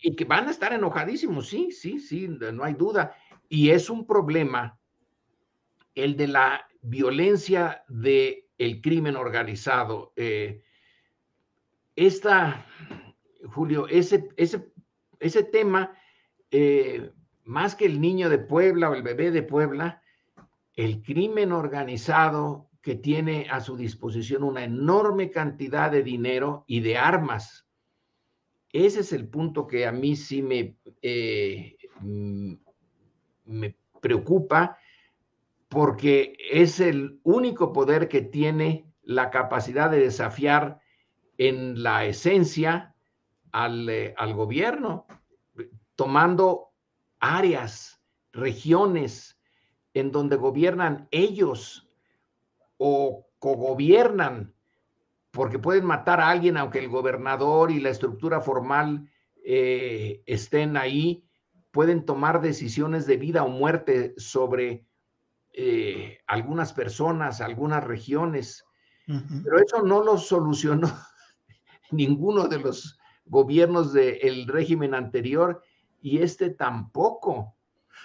Y 0.02 0.16
que 0.16 0.24
van 0.24 0.48
a 0.48 0.50
estar 0.50 0.72
enojadísimos, 0.72 1.48
sí, 1.48 1.70
sí, 1.70 2.00
sí, 2.00 2.28
no 2.28 2.64
hay 2.64 2.74
duda. 2.74 3.14
Y 3.48 3.70
es 3.70 3.88
un 3.88 4.04
problema 4.04 4.78
el 5.94 6.16
de 6.16 6.26
la 6.26 6.66
violencia 6.82 7.84
del 7.88 8.44
el 8.58 8.80
crimen 8.80 9.14
organizado. 9.14 10.12
Eh, 10.16 10.64
esta, 11.94 12.66
Julio, 13.46 13.86
ese, 13.86 14.30
ese, 14.36 14.72
ese 15.20 15.44
tema, 15.44 15.96
eh, 16.50 17.12
más 17.44 17.76
que 17.76 17.86
el 17.86 18.00
niño 18.00 18.28
de 18.28 18.38
Puebla 18.38 18.90
o 18.90 18.94
el 18.94 19.04
bebé 19.04 19.30
de 19.30 19.44
Puebla, 19.44 20.02
el 20.74 21.02
crimen 21.02 21.52
organizado 21.52 22.71
que 22.82 22.96
tiene 22.96 23.46
a 23.48 23.60
su 23.60 23.76
disposición 23.76 24.42
una 24.42 24.64
enorme 24.64 25.30
cantidad 25.30 25.90
de 25.90 26.02
dinero 26.02 26.64
y 26.66 26.80
de 26.80 26.98
armas. 26.98 27.66
Ese 28.72 29.00
es 29.00 29.12
el 29.12 29.28
punto 29.28 29.66
que 29.66 29.86
a 29.86 29.92
mí 29.92 30.16
sí 30.16 30.42
me, 30.42 30.76
eh, 31.00 31.76
me 33.44 33.76
preocupa 34.00 34.78
porque 35.68 36.36
es 36.50 36.80
el 36.80 37.20
único 37.22 37.72
poder 37.72 38.08
que 38.08 38.20
tiene 38.20 38.92
la 39.02 39.30
capacidad 39.30 39.90
de 39.90 40.00
desafiar 40.00 40.80
en 41.38 41.82
la 41.82 42.04
esencia 42.04 42.94
al, 43.52 43.88
eh, 43.88 44.14
al 44.16 44.34
gobierno, 44.34 45.06
tomando 45.94 46.72
áreas, 47.20 48.02
regiones 48.32 49.38
en 49.94 50.10
donde 50.10 50.36
gobiernan 50.36 51.06
ellos 51.10 51.91
o 52.84 53.28
cogobiernan, 53.38 54.52
porque 55.30 55.60
pueden 55.60 55.84
matar 55.84 56.20
a 56.20 56.30
alguien 56.30 56.56
aunque 56.56 56.80
el 56.80 56.88
gobernador 56.88 57.70
y 57.70 57.78
la 57.78 57.90
estructura 57.90 58.40
formal 58.40 59.08
eh, 59.44 60.24
estén 60.26 60.76
ahí, 60.76 61.24
pueden 61.70 62.04
tomar 62.04 62.40
decisiones 62.40 63.06
de 63.06 63.18
vida 63.18 63.44
o 63.44 63.48
muerte 63.48 64.14
sobre 64.16 64.84
eh, 65.52 66.18
algunas 66.26 66.72
personas, 66.72 67.40
algunas 67.40 67.84
regiones. 67.84 68.64
Pero 69.06 69.58
eso 69.60 69.82
no 69.82 70.02
lo 70.02 70.18
solucionó 70.18 70.90
ninguno 71.92 72.48
de 72.48 72.58
los 72.58 72.98
gobiernos 73.26 73.92
del 73.92 74.48
régimen 74.48 74.92
anterior 74.92 75.62
y 76.00 76.18
este 76.18 76.50
tampoco. 76.50 77.54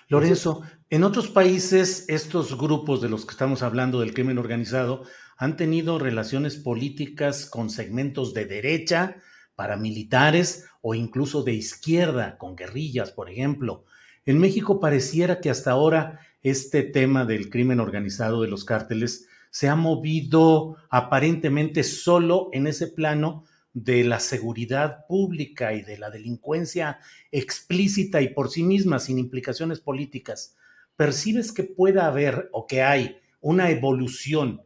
Lorenzo, 0.10 0.62
en 0.90 1.04
otros 1.04 1.28
países 1.28 2.06
estos 2.08 2.58
grupos 2.58 3.02
de 3.02 3.10
los 3.10 3.26
que 3.26 3.32
estamos 3.32 3.62
hablando 3.62 4.00
del 4.00 4.14
crimen 4.14 4.38
organizado 4.38 5.04
han 5.36 5.58
tenido 5.58 6.00
relaciones 6.00 6.56
políticas 6.56 7.46
con 7.46 7.70
segmentos 7.70 8.34
de 8.34 8.46
derecha, 8.46 9.18
paramilitares 9.56 10.66
o 10.82 10.96
incluso 10.96 11.44
de 11.44 11.56
izquierda, 11.56 12.38
con 12.38 12.56
guerrillas, 12.56 13.12
por 13.12 13.30
ejemplo. 13.30 13.84
En 14.26 14.40
México 14.40 14.80
pareciera 14.80 15.42
que 15.42 15.50
hasta 15.50 15.72
ahora 15.72 16.22
este 16.42 16.84
tema 16.84 17.26
del 17.26 17.50
crimen 17.50 17.82
organizado 17.82 18.42
de 18.42 18.48
los 18.48 18.64
cárteles 18.64 19.28
se 19.50 19.68
ha 19.68 19.76
movido 19.76 20.78
aparentemente 20.90 21.84
solo 21.84 22.48
en 22.54 22.68
ese 22.68 22.88
plano 22.88 23.44
de 23.84 24.04
la 24.04 24.20
seguridad 24.20 25.06
pública 25.06 25.72
y 25.74 25.84
de 25.84 26.00
la 26.00 26.10
delincuencia 26.10 27.00
explícita 27.32 28.22
y 28.22 28.30
por 28.30 28.50
sí 28.50 28.64
misma, 28.64 28.98
sin 28.98 29.20
implicaciones 29.20 29.80
políticas. 29.80 30.56
¿Percibes 30.96 31.52
que 31.52 31.64
pueda 31.64 32.08
haber 32.08 32.50
o 32.54 32.66
que 32.66 32.82
hay 32.82 33.18
una 33.40 33.70
evolución 33.70 34.64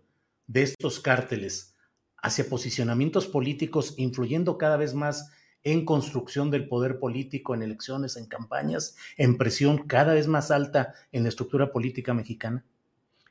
de 0.47 0.63
estos 0.63 1.02
cárteles 1.02 1.76
hacia 2.15 2.47
posicionamientos 2.47 3.28
políticos, 3.28 3.95
influyendo 3.97 4.58
cada 4.58 4.78
vez 4.78 4.93
más 4.93 5.30
en 5.63 5.84
construcción 5.84 6.50
del 6.50 6.69
poder 6.69 6.97
político, 6.97 7.54
en 7.54 7.63
elecciones, 7.63 8.15
en 8.15 8.28
campañas, 8.28 8.95
en 9.17 9.38
presión 9.38 9.88
cada 9.88 10.13
vez 10.13 10.28
más 10.28 10.52
alta 10.52 10.93
en 11.12 11.24
la 11.24 11.30
estructura 11.30 11.74
política 11.74 12.13
mexicana? 12.13 12.63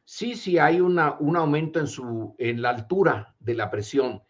Sí, 0.04 0.34
sí, 0.34 0.58
hay 0.58 0.82
una, 0.82 1.18
un 1.20 1.36
aumento 1.36 1.80
en, 1.80 1.86
su, 1.86 2.34
en 2.36 2.60
la 2.60 2.68
altura 2.68 3.34
de 3.40 3.54
la 3.54 3.70
presión. 3.70 4.22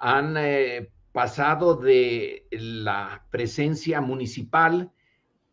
Han 0.00 0.36
eh, 0.36 0.90
pasado 1.12 1.74
de 1.76 2.46
la 2.50 3.26
presencia 3.30 4.00
municipal 4.00 4.92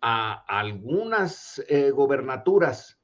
a 0.01 0.43
algunas 0.47 1.63
eh, 1.67 1.91
gobernaturas, 1.91 2.99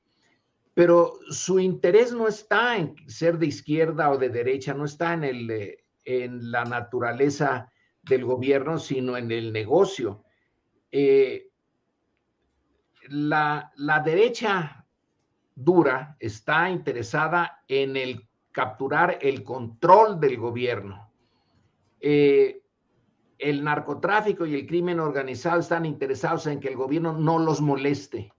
pero 0.74 1.14
su 1.30 1.60
interés 1.60 2.14
no 2.14 2.28
está 2.28 2.78
en 2.78 2.96
ser 3.08 3.38
de 3.38 3.48
izquierda 3.48 4.12
o 4.12 4.18
de 4.18 4.30
derecha, 4.30 4.74
no 4.74 4.86
está 4.86 5.14
en, 5.14 5.24
el, 5.24 5.52
eh, 5.52 5.84
en 6.04 6.52
la 6.52 6.66
naturaleza 6.66 7.72
del 8.04 8.26
gobierno, 8.26 8.78
sino 8.78 9.18
en 9.18 9.32
el 9.32 9.54
negocio. 9.54 10.24
la, 13.10 13.72
la 13.76 14.00
derecha 14.02 14.86
dura 15.56 16.16
está 16.20 16.70
interesada 16.70 17.64
en 17.68 17.98
el 17.98 18.30
capturar 18.52 19.20
el 19.22 19.44
control 19.44 20.20
del 20.20 20.38
gobierno. 20.38 21.09
Eh, 22.00 22.62
el 23.38 23.64
narcotráfico 23.64 24.46
y 24.46 24.56
el 24.56 24.68
crimen 24.68 25.00
organizado 25.00 25.60
están 25.60 25.86
interesados 25.86 26.46
en 26.48 26.60
que 26.60 26.68
el 26.68 26.76
gobierno 26.76 27.14
no 27.14 27.40
los 27.40 27.62
moleste, 27.62 28.34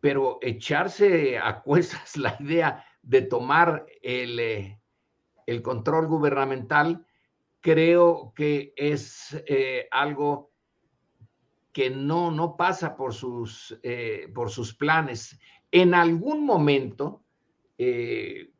pero 0.00 0.38
echarse 0.40 1.38
a 1.38 1.60
cuestas 1.62 2.16
la 2.16 2.36
idea 2.40 2.84
de 3.02 3.22
tomar 3.22 3.86
el, 4.02 4.38
eh, 4.40 4.80
el 5.46 5.62
control 5.62 6.06
gubernamental, 6.06 7.06
creo 7.60 8.32
que 8.34 8.72
es 8.76 9.42
eh, 9.46 9.88
algo 9.90 10.50
que 11.72 11.90
no, 11.90 12.30
no 12.30 12.56
pasa 12.56 12.94
por 12.96 13.12
sus, 13.12 13.76
por 14.32 14.48
sus 14.48 14.76
planes. 14.76 15.40
En 15.72 15.92
algún 15.92 16.46
momento, 16.46 17.24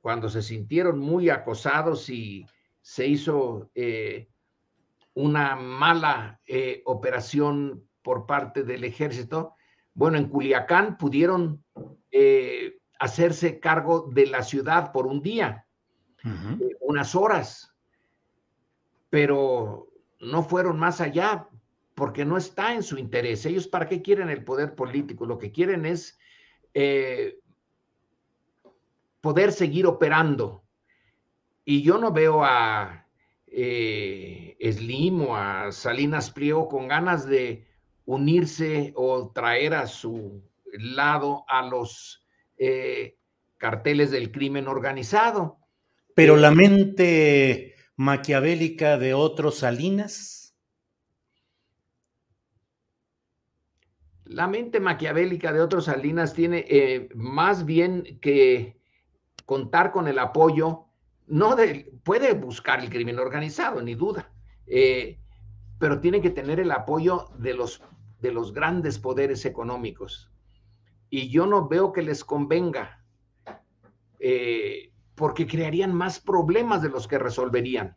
cuando 0.00 0.28
se 0.28 0.42
sintieron 0.42 0.98
muy 0.98 1.30
acosados 1.30 2.10
y 2.10 2.44
se 2.84 3.06
hizo 3.06 3.70
eh, 3.74 4.28
una 5.14 5.56
mala 5.56 6.38
eh, 6.46 6.82
operación 6.84 7.88
por 8.02 8.26
parte 8.26 8.62
del 8.62 8.84
ejército, 8.84 9.54
bueno, 9.94 10.18
en 10.18 10.28
Culiacán 10.28 10.98
pudieron 10.98 11.64
hacerse 12.98 13.58
cargo 13.58 14.10
de 14.12 14.26
la 14.26 14.42
ciudad 14.42 14.92
por 14.92 15.06
un 15.06 15.22
día, 15.22 15.66
unas 16.80 17.14
horas, 17.14 17.74
pero 19.08 19.88
no 20.20 20.42
fueron 20.42 20.78
más 20.78 21.00
allá 21.00 21.48
porque 21.94 22.24
no 22.24 22.36
está 22.36 22.74
en 22.74 22.82
su 22.82 22.98
interés. 22.98 23.46
Ellos 23.46 23.68
para 23.68 23.88
qué 23.88 24.02
quieren 24.02 24.28
el 24.28 24.44
poder 24.44 24.74
político? 24.74 25.26
Lo 25.26 25.38
que 25.38 25.52
quieren 25.52 25.86
es 25.86 26.18
eh, 26.74 27.38
poder 29.20 29.52
seguir 29.52 29.86
operando. 29.86 30.63
Y 31.64 31.82
yo 31.82 31.98
no 31.98 32.12
veo 32.12 32.44
a 32.44 33.06
eh, 33.46 34.56
Slim 34.60 35.22
o 35.22 35.36
a 35.36 35.72
Salinas 35.72 36.30
Priego 36.30 36.68
con 36.68 36.88
ganas 36.88 37.26
de 37.26 37.66
unirse 38.06 38.92
o 38.96 39.30
traer 39.32 39.74
a 39.74 39.86
su 39.86 40.42
lado 40.72 41.44
a 41.48 41.62
los 41.62 42.24
eh, 42.58 43.16
carteles 43.56 44.10
del 44.10 44.30
crimen 44.30 44.68
organizado. 44.68 45.58
Pero 46.14 46.36
la 46.36 46.50
mente 46.50 47.74
maquiavélica 47.96 48.98
de 48.98 49.14
otros 49.14 49.58
Salinas 49.58 50.44
La 54.24 54.48
mente 54.48 54.80
maquiavélica 54.80 55.52
de 55.52 55.60
otros 55.60 55.84
Salinas 55.84 56.32
tiene 56.32 56.64
eh, 56.68 57.08
más 57.14 57.66
bien 57.66 58.18
que 58.20 58.80
contar 59.44 59.92
con 59.92 60.08
el 60.08 60.18
apoyo, 60.18 60.83
no 61.26 61.56
de, 61.56 61.92
puede 62.02 62.34
buscar 62.34 62.80
el 62.80 62.90
crimen 62.90 63.18
organizado, 63.18 63.80
ni 63.80 63.94
duda, 63.94 64.30
eh, 64.66 65.18
pero 65.78 66.00
tiene 66.00 66.20
que 66.20 66.30
tener 66.30 66.60
el 66.60 66.70
apoyo 66.70 67.28
de 67.38 67.54
los, 67.54 67.82
de 68.20 68.32
los 68.32 68.52
grandes 68.52 68.98
poderes 68.98 69.44
económicos. 69.44 70.30
Y 71.10 71.30
yo 71.30 71.46
no 71.46 71.68
veo 71.68 71.92
que 71.92 72.02
les 72.02 72.24
convenga, 72.24 73.04
eh, 74.18 74.92
porque 75.14 75.46
crearían 75.46 75.94
más 75.94 76.20
problemas 76.20 76.82
de 76.82 76.88
los 76.88 77.06
que 77.06 77.18
resolverían. 77.18 77.96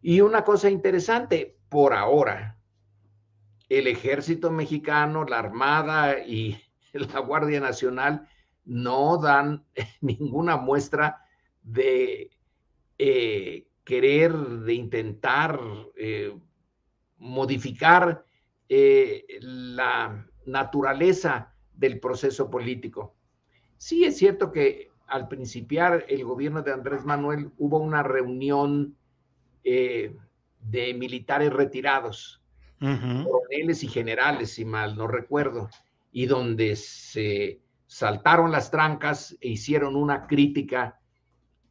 Y 0.00 0.20
una 0.20 0.44
cosa 0.44 0.70
interesante, 0.70 1.58
por 1.68 1.92
ahora, 1.92 2.56
el 3.68 3.88
ejército 3.88 4.50
mexicano, 4.50 5.24
la 5.24 5.38
Armada 5.38 6.20
y 6.20 6.60
la 6.92 7.20
Guardia 7.20 7.60
Nacional 7.60 8.28
no 8.64 9.18
dan 9.18 9.64
ninguna 10.00 10.56
muestra 10.56 11.25
de 11.66 12.30
eh, 12.96 13.66
querer, 13.84 14.32
de 14.32 14.72
intentar 14.72 15.60
eh, 15.96 16.34
modificar 17.18 18.24
eh, 18.68 19.26
la 19.40 20.26
naturaleza 20.46 21.52
del 21.74 22.00
proceso 22.00 22.48
político. 22.48 23.16
Sí 23.76 24.04
es 24.04 24.16
cierto 24.16 24.52
que 24.52 24.90
al 25.08 25.28
principiar 25.28 26.06
el 26.08 26.24
gobierno 26.24 26.62
de 26.62 26.72
Andrés 26.72 27.04
Manuel 27.04 27.50
hubo 27.58 27.78
una 27.78 28.02
reunión 28.02 28.96
de 29.62 30.94
militares 30.94 31.52
retirados 31.52 32.40
coroneles 32.78 33.82
y 33.82 33.88
generales, 33.88 34.52
si 34.52 34.64
mal 34.64 34.96
no 34.96 35.08
recuerdo, 35.08 35.68
y 36.12 36.26
donde 36.26 36.76
se 36.76 37.60
saltaron 37.86 38.52
las 38.52 38.70
trancas 38.70 39.36
e 39.40 39.48
hicieron 39.48 39.96
una 39.96 40.28
crítica 40.28 41.00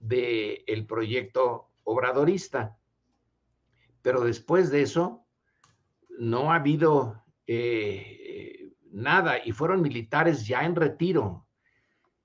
del 0.08 0.64
el 0.68 0.86
proyecto 0.86 1.70
obradorista. 1.84 2.78
Pero 4.02 4.22
después 4.24 4.70
de 4.72 4.82
eso, 4.82 5.26
no 6.18 6.52
ha 6.52 6.56
habido 6.56 7.24
eh, 7.48 8.74
nada 8.92 9.38
y 9.44 9.52
fueron 9.52 9.82
militares 9.82 10.48
ya 10.48 10.64
en 10.64 10.76
retiro, 10.76 11.48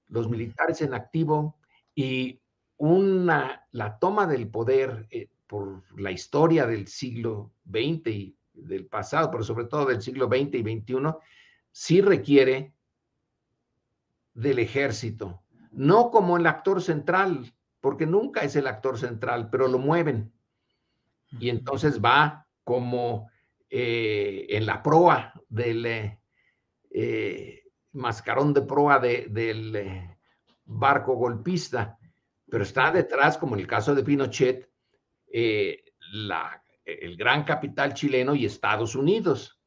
los 0.08 0.28
militares 0.28 0.82
en 0.82 0.94
activo 0.94 1.56
y 1.94 2.40
una, 2.76 3.66
la 3.72 3.98
toma 3.98 4.26
del 4.26 4.48
poder 4.48 5.06
eh, 5.10 5.28
por 5.46 5.82
la 6.00 6.10
historia 6.10 6.66
del 6.66 6.86
siglo 6.86 7.52
XX 7.70 8.06
y 8.08 8.36
del 8.54 8.86
pasado, 8.86 9.30
pero 9.30 9.42
sobre 9.42 9.64
todo 9.64 9.86
del 9.86 10.02
siglo 10.02 10.28
XX 10.28 10.54
y 10.54 10.62
XXI, 10.62 11.14
sí 11.72 12.00
requiere 12.00 12.74
del 14.34 14.58
ejército, 14.58 15.42
no 15.72 16.10
como 16.10 16.36
el 16.36 16.46
actor 16.46 16.80
central, 16.80 17.52
porque 17.80 18.06
nunca 18.06 18.40
es 18.42 18.56
el 18.56 18.66
actor 18.66 18.98
central, 18.98 19.48
pero 19.50 19.68
lo 19.68 19.78
mueven. 19.78 20.32
Y 21.38 21.48
entonces 21.48 22.00
va 22.00 22.46
como 22.64 23.30
eh, 23.68 24.46
en 24.50 24.66
la 24.66 24.82
proa 24.82 25.32
del 25.48 25.86
eh, 25.86 26.20
eh, 26.90 27.62
mascarón 27.92 28.52
de 28.52 28.62
proa 28.62 28.98
del 28.98 30.08
barco 30.64 31.14
golpista, 31.14 31.98
pero 32.48 32.64
está 32.64 32.90
detrás, 32.90 33.38
como 33.38 33.54
en 33.54 33.60
el 33.60 33.66
caso 33.66 33.94
de 33.94 34.02
Pinochet, 34.02 34.68
la 36.12 36.60
el 36.84 37.16
gran 37.16 37.44
capital 37.44 37.94
chileno 37.94 38.34
y 38.34 38.44
Estados 38.44 38.94
Unidos. 38.94 39.60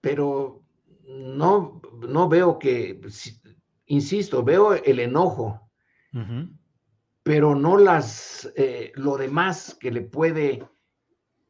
Pero 0.00 0.62
no, 1.06 1.80
no 2.06 2.28
veo 2.28 2.58
que, 2.58 3.00
insisto, 3.86 4.42
veo 4.42 4.74
el 4.74 5.00
enojo, 5.00 5.67
pero 7.22 7.54
no 7.54 7.76
las, 7.76 8.50
eh, 8.56 8.92
lo 8.94 9.16
demás 9.16 9.76
que 9.78 9.90
le 9.90 10.02
puede, 10.02 10.66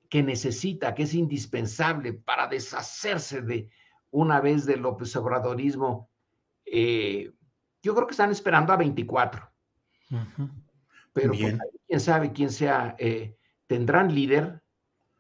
que 0.09 0.23
necesita, 0.23 0.95
que 0.95 1.05
es 1.05 1.15
indispensable 1.15 2.13
para 2.13 2.49
deshacerse 2.49 3.43
de 3.43 3.71
una 4.11 4.41
vez 4.41 4.67
del 4.67 4.81
López 4.81 5.15
Obradorismo. 5.17 6.11
Eh, 6.65 7.33
yo 7.83 7.95
creo 7.95 8.07
que 8.07 8.13
están 8.13 8.31
esperando 8.31 8.73
a 8.73 8.77
24. 8.77 9.51
Pero 11.13 11.33
pues, 11.33 11.59
quién 11.87 12.01
sabe 12.01 12.33
quién 12.33 12.51
sea 12.51 12.97
eh, 12.99 13.37
¿tendrán 13.69 14.15
líder, 14.15 14.63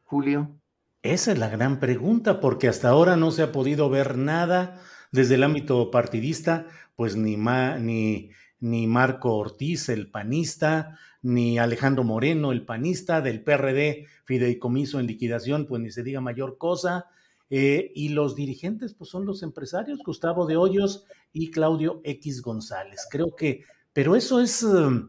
Julio? 0.03 0.59
Esa 1.03 1.33
es 1.33 1.39
la 1.39 1.49
gran 1.49 1.79
pregunta, 1.79 2.41
porque 2.41 2.67
hasta 2.67 2.89
ahora 2.89 3.15
no 3.17 3.31
se 3.31 3.43
ha 3.43 3.53
podido 3.53 3.89
ver 3.89 4.19
nada 4.19 4.81
desde 5.13 5.37
el 5.37 5.45
ámbito 5.45 5.91
partidista, 5.93 6.67
pues 6.97 7.15
ni, 7.15 7.37
ni, 7.37 8.33
ni 8.61 8.87
Marco 8.87 9.37
Ortiz, 9.37 9.89
el 9.89 10.11
panista, 10.11 10.99
ni 11.23 11.59
Alejandro 11.59 12.05
Moreno, 12.05 12.53
el 12.53 12.65
panista, 12.65 13.21
del 13.21 13.43
PRD, 13.43 14.07
fideicomiso 14.25 15.01
en 15.01 15.07
liquidación, 15.07 15.67
pues 15.67 15.83
ni 15.83 15.91
se 15.91 16.03
diga 16.03 16.21
mayor 16.21 16.59
cosa. 16.59 17.07
Eh, 17.51 17.93
y 17.95 18.11
los 18.11 18.35
dirigentes, 18.35 18.95
pues 18.95 19.09
son 19.11 19.25
los 19.25 19.43
empresarios, 19.43 20.01
Gustavo 20.05 20.47
de 20.47 20.57
Hoyos 20.57 21.05
y 21.33 21.51
Claudio 21.51 22.01
X 22.05 22.43
González. 22.43 23.07
Creo 23.11 23.35
que, 23.35 23.65
pero 23.93 24.17
eso 24.17 24.41
es, 24.41 24.63
um, 24.63 25.09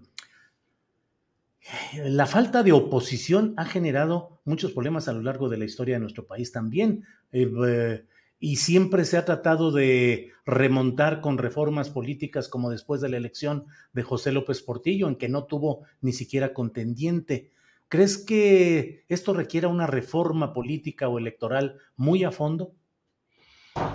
la 2.06 2.26
falta 2.26 2.64
de 2.64 2.72
oposición 2.72 3.54
ha 3.58 3.66
generado 3.66 4.42
muchos 4.46 4.72
problemas 4.72 5.08
a 5.08 5.14
lo 5.14 5.22
largo 5.22 5.50
de 5.50 5.58
la 5.58 5.66
historia 5.66 5.96
de 5.96 6.00
nuestro 6.00 6.26
país 6.26 6.52
también. 6.52 7.04
Eh, 7.32 7.52
eh, 7.68 8.06
y 8.40 8.56
siempre 8.56 9.04
se 9.04 9.18
ha 9.18 9.26
tratado 9.26 9.72
de 9.72 10.32
remontar 10.46 11.20
con 11.20 11.38
reformas 11.38 11.90
políticas 11.90 12.48
como 12.48 12.70
después 12.70 13.02
de 13.02 13.10
la 13.10 13.18
elección 13.18 13.66
de 13.92 14.04
José 14.04 14.32
López 14.32 14.62
Portillo, 14.62 15.08
en 15.10 15.18
que 15.18 15.28
no 15.28 15.44
tuvo 15.44 15.84
ni 16.02 16.14
siquiera 16.14 16.54
contendiente. 16.54 17.52
¿Crees 17.90 18.18
que 18.18 19.04
esto 19.10 19.34
requiera 19.34 19.68
una 19.68 19.88
reforma 19.88 20.54
política 20.54 21.10
o 21.10 21.20
electoral 21.20 21.78
muy 21.98 22.24
a 22.24 22.32
fondo? 22.32 22.74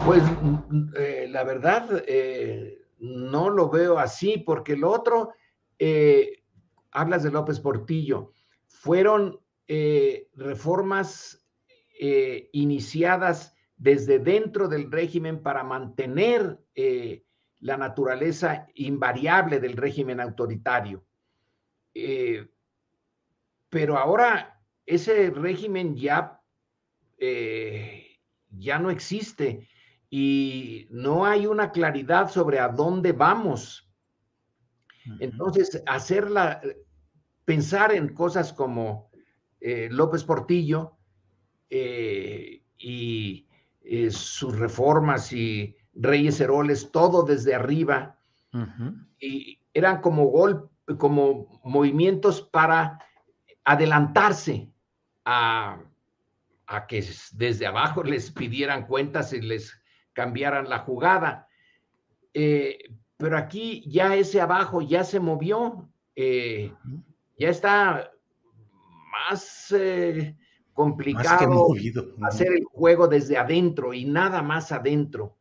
Pues 0.04 0.22
eh, 0.96 1.26
la 1.30 1.44
verdad, 1.44 2.04
eh, 2.06 2.82
no 2.98 3.48
lo 3.48 3.70
veo 3.70 3.98
así, 3.98 4.38
porque 4.38 4.76
lo 4.76 4.90
otro, 4.90 5.32
eh, 5.78 6.42
hablas 6.90 7.22
de 7.22 7.30
López 7.30 7.60
Portillo, 7.60 8.32
fueron 8.66 9.40
reformas 10.36 11.40
iniciadas 12.52 13.53
desde 13.84 14.18
dentro 14.18 14.66
del 14.66 14.90
régimen 14.90 15.42
para 15.42 15.62
mantener 15.62 16.58
eh, 16.74 17.22
la 17.60 17.76
naturaleza 17.76 18.66
invariable 18.76 19.60
del 19.60 19.76
régimen 19.76 20.20
autoritario. 20.20 21.04
Eh, 21.92 22.48
pero 23.68 23.98
ahora 23.98 24.58
ese 24.86 25.28
régimen 25.28 25.96
ya, 25.96 26.40
eh, 27.18 28.20
ya 28.48 28.78
no 28.78 28.88
existe 28.88 29.68
y 30.08 30.86
no 30.88 31.26
hay 31.26 31.46
una 31.46 31.70
claridad 31.70 32.30
sobre 32.30 32.60
a 32.60 32.68
dónde 32.68 33.12
vamos. 33.12 33.86
Entonces, 35.20 35.82
hacerla, 35.84 36.62
pensar 37.44 37.92
en 37.92 38.14
cosas 38.14 38.54
como 38.54 39.10
López 39.60 40.24
Portillo 40.24 40.96
y 41.68 43.46
eh, 43.84 44.10
sus 44.10 44.58
reformas 44.58 45.30
y 45.32 45.76
Reyes 45.92 46.40
Heroles, 46.40 46.90
todo 46.90 47.22
desde 47.22 47.54
arriba. 47.54 48.18
Y 49.18 49.60
eran 49.74 50.00
como 50.00 50.26
gol, 50.26 50.70
como 50.98 51.60
movimientos 51.64 52.40
para 52.40 52.98
adelantarse 53.64 54.70
a, 55.24 55.80
que 56.88 57.04
desde 57.32 57.66
abajo 57.66 58.02
les 58.04 58.30
pidieran 58.30 58.86
cuentas 58.86 59.32
y 59.34 59.42
les 59.42 59.78
cambiaran 60.14 60.68
la 60.68 60.78
jugada. 60.78 61.48
Eh, 62.32 62.78
pero 63.18 63.36
aquí 63.36 63.84
ya 63.86 64.16
ese 64.16 64.40
abajo 64.40 64.80
ya 64.80 65.04
se 65.04 65.20
movió, 65.20 65.90
eh, 66.16 66.72
ya 67.38 67.48
está 67.50 68.10
más 69.28 69.74
complicado 70.74 71.68
hacer 72.22 72.48
el 72.52 72.64
juego 72.64 73.08
desde 73.08 73.38
adentro 73.38 73.94
y 73.94 74.04
nada 74.04 74.42
más 74.42 74.72
adentro. 74.72 75.36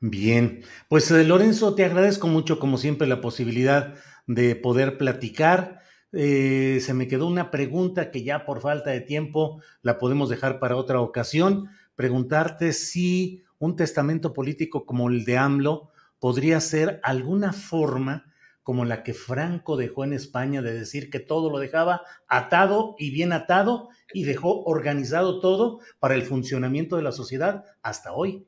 Bien, 0.00 0.62
pues 0.88 1.10
eh, 1.10 1.24
Lorenzo, 1.24 1.74
te 1.74 1.84
agradezco 1.84 2.28
mucho 2.28 2.58
como 2.58 2.78
siempre 2.78 3.08
la 3.08 3.20
posibilidad 3.20 3.94
de 4.26 4.54
poder 4.54 4.98
platicar. 4.98 5.80
Eh, 6.12 6.78
se 6.80 6.94
me 6.94 7.08
quedó 7.08 7.26
una 7.26 7.50
pregunta 7.50 8.10
que 8.10 8.22
ya 8.22 8.44
por 8.44 8.60
falta 8.60 8.90
de 8.90 9.00
tiempo 9.00 9.60
la 9.82 9.98
podemos 9.98 10.28
dejar 10.28 10.58
para 10.58 10.76
otra 10.76 11.00
ocasión. 11.00 11.68
Preguntarte 11.96 12.72
si 12.72 13.42
un 13.58 13.76
testamento 13.76 14.32
político 14.32 14.86
como 14.86 15.08
el 15.08 15.24
de 15.24 15.36
AMLO 15.36 15.90
podría 16.18 16.60
ser 16.60 17.00
alguna 17.02 17.52
forma 17.52 18.32
como 18.68 18.84
la 18.84 19.02
que 19.02 19.14
Franco 19.14 19.78
dejó 19.78 20.04
en 20.04 20.12
España 20.12 20.60
de 20.60 20.74
decir 20.74 21.08
que 21.08 21.20
todo 21.20 21.48
lo 21.48 21.58
dejaba 21.58 22.02
atado 22.26 22.96
y 22.98 23.10
bien 23.10 23.32
atado 23.32 23.88
y 24.12 24.24
dejó 24.24 24.62
organizado 24.64 25.40
todo 25.40 25.80
para 25.98 26.14
el 26.14 26.22
funcionamiento 26.22 26.96
de 26.96 27.02
la 27.02 27.12
sociedad 27.12 27.64
hasta 27.80 28.12
hoy. 28.12 28.46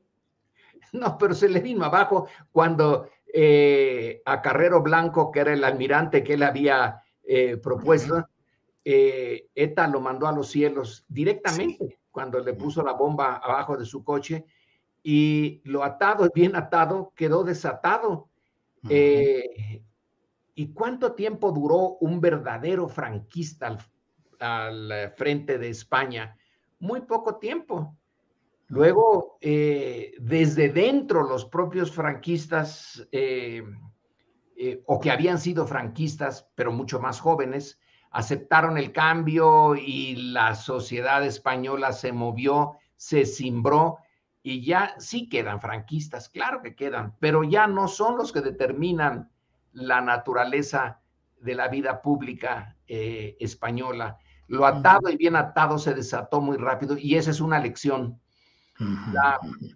No, 0.93 1.17
pero 1.17 1.33
se 1.33 1.49
le 1.49 1.59
vino 1.59 1.83
abajo 1.83 2.27
cuando 2.51 3.09
eh, 3.33 4.21
a 4.23 4.43
Carrero 4.43 4.83
Blanco, 4.83 5.31
que 5.31 5.39
era 5.39 5.53
el 5.53 5.63
almirante 5.63 6.23
que 6.23 6.35
él 6.35 6.43
había 6.43 7.01
eh, 7.23 7.57
propuesto, 7.57 8.27
eh, 8.85 9.47
ETA 9.55 9.87
lo 9.87 10.01
mandó 10.01 10.27
a 10.27 10.33
los 10.33 10.49
cielos 10.49 11.03
directamente 11.07 11.97
cuando 12.11 12.39
le 12.41 12.53
puso 12.53 12.83
la 12.83 12.93
bomba 12.93 13.37
abajo 13.37 13.75
de 13.75 13.85
su 13.85 14.03
coche 14.03 14.45
y 15.01 15.63
lo 15.63 15.83
atado, 15.83 16.29
bien 16.31 16.55
atado, 16.55 17.11
quedó 17.15 17.43
desatado. 17.43 18.29
¿Y 20.61 20.73
cuánto 20.73 21.13
tiempo 21.13 21.51
duró 21.51 21.97
un 22.01 22.21
verdadero 22.21 22.87
franquista 22.87 23.79
al, 24.39 24.91
eh, 24.91 25.09
frente 25.17 25.57
de 25.57 25.69
España? 25.69 26.37
Muy 26.77 27.01
poco 27.01 27.37
tiempo. 27.37 27.97
Luego, 28.67 29.39
eh, 29.41 30.13
desde 30.19 30.69
dentro, 30.69 31.23
los 31.23 31.45
propios 31.45 31.91
franquistas, 31.91 33.07
eh, 33.11 33.63
o 34.85 34.99
que 34.99 35.09
habían 35.09 35.39
sido 35.39 35.65
franquistas, 35.65 36.47
pero 36.53 36.71
mucho 36.71 36.99
más 36.99 37.19
jóvenes, 37.19 37.79
aceptaron 38.11 38.77
el 38.77 38.91
cambio 38.91 39.75
y 39.75 40.31
la 40.31 40.53
sociedad 40.53 41.25
española 41.25 41.91
se 41.91 42.11
movió, 42.11 42.73
se 42.95 43.25
cimbró 43.25 43.97
y 44.43 44.63
ya 44.63 44.93
sí 44.99 45.27
quedan 45.27 45.59
franquistas, 45.59 46.29
claro 46.29 46.61
que 46.61 46.75
quedan, 46.75 47.15
pero 47.19 47.43
ya 47.43 47.65
no 47.65 47.87
son 47.87 48.15
los 48.15 48.31
que 48.31 48.41
determinan 48.41 49.30
la 49.73 50.01
naturaleza 50.01 50.99
de 51.39 51.55
la 51.55 51.67
vida 51.67 52.01
pública 52.01 52.75
eh, 52.87 53.35
española. 53.39 54.17
Lo 54.47 54.65
atado 54.65 55.09
y 55.09 55.17
bien 55.17 55.35
atado 55.35 55.79
se 55.79 55.93
desató 55.93 56.41
muy 56.41 56.57
rápido 56.57 56.97
y 56.97 57.15
esa 57.15 57.31
es 57.31 57.39
una 57.39 57.59
lección. 57.59 58.19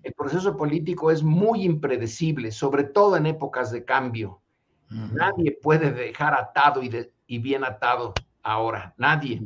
el 0.03 0.13
proceso 0.13 0.57
político 0.57 1.11
es 1.11 1.23
muy 1.23 1.63
impredecible, 1.63 2.51
sobre 2.51 2.83
todo 2.83 3.15
en 3.17 3.25
épocas 3.25 3.71
de 3.71 3.85
cambio. 3.85 4.41
Nadie 4.89 5.57
puede 5.61 5.91
dejar 5.91 6.33
atado 6.33 6.83
y, 6.83 6.91
y 7.25 7.39
bien 7.39 7.63
atado 7.63 8.13
ahora, 8.43 8.93
nadie. 8.97 9.41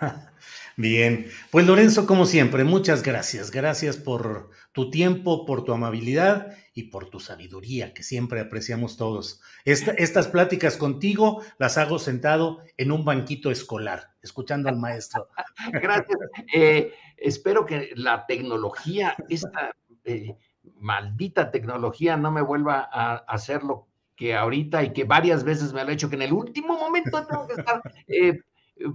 Bien, 0.76 1.26
pues 1.50 1.66
Lorenzo, 1.66 2.06
como 2.06 2.24
siempre, 2.24 2.64
muchas 2.64 3.02
gracias. 3.02 3.50
Gracias 3.50 3.98
por 3.98 4.50
tu 4.72 4.90
tiempo, 4.90 5.44
por 5.44 5.64
tu 5.64 5.72
amabilidad 5.72 6.56
y 6.80 6.84
por 6.84 7.10
tu 7.10 7.20
sabiduría, 7.20 7.92
que 7.92 8.02
siempre 8.02 8.40
apreciamos 8.40 8.96
todos. 8.96 9.40
estas 9.64 10.28
pláticas 10.28 10.76
contigo 10.76 11.42
las 11.58 11.78
hago 11.78 11.98
sentado 11.98 12.60
en 12.76 12.90
un 12.90 13.04
banquito 13.04 13.50
escolar, 13.50 14.14
escuchando 14.22 14.68
al 14.68 14.78
maestro. 14.78 15.28
Gracias. 15.72 16.18
Eh, 16.52 16.92
espero 17.16 17.66
que 17.66 17.90
la 17.94 18.26
tecnología, 18.26 19.14
esta 19.28 19.74
eh, 20.04 20.36
maldita 20.76 21.50
tecnología, 21.50 22.16
no 22.16 22.30
me 22.32 22.42
vuelva 22.42 22.88
a 22.90 23.16
hacer 23.16 23.62
lo 23.62 23.86
que 24.16 24.34
ahorita 24.34 24.82
y 24.82 24.92
que 24.92 25.04
varias 25.04 25.44
veces 25.44 25.72
me 25.72 25.84
lo 25.84 25.90
he 25.90 25.94
hecho, 25.94 26.08
que 26.10 26.16
en 26.16 26.22
el 26.22 26.32
último 26.32 26.78
momento 26.78 27.26
tengo 27.26 27.46
que 27.46 27.54
estar 27.54 27.82
eh, 28.08 28.40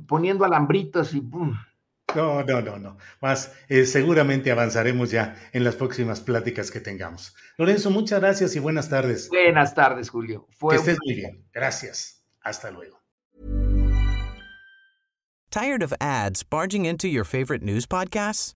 poniendo 0.08 0.46
alambritos 0.46 1.14
y 1.14 1.22
¡pum! 1.22 1.56
No, 2.16 2.44
no, 2.44 2.62
no, 2.62 2.78
no. 2.78 2.98
Más, 3.22 3.54
eh, 3.70 3.86
seguramente 3.86 4.52
avanzaremos 4.52 5.12
ya 5.12 5.36
en 5.54 5.64
las 5.64 5.76
próximas 5.76 6.22
pláticas 6.22 6.72
que 6.72 6.80
tengamos. 6.80 7.36
Lorenzo, 7.58 7.90
muchas 7.92 8.20
gracias 8.20 8.56
y 8.56 8.60
buenas 8.60 8.90
tardes. 8.90 9.30
Buenas 9.30 9.74
tardes, 9.74 10.10
Julio. 10.10 10.48
que 10.70 10.76
estés 10.76 10.98
muy 11.06 11.16
bien. 11.16 11.46
Gracias. 11.54 12.24
Hasta 12.42 12.72
luego. 12.72 13.02
Tired 15.52 15.82
of 15.82 15.94
ads 16.02 16.44
barging 16.44 16.86
into 16.86 17.08
your 17.08 17.24
favorite 17.24 17.64
news 17.64 17.86
podcasts? 17.86 18.52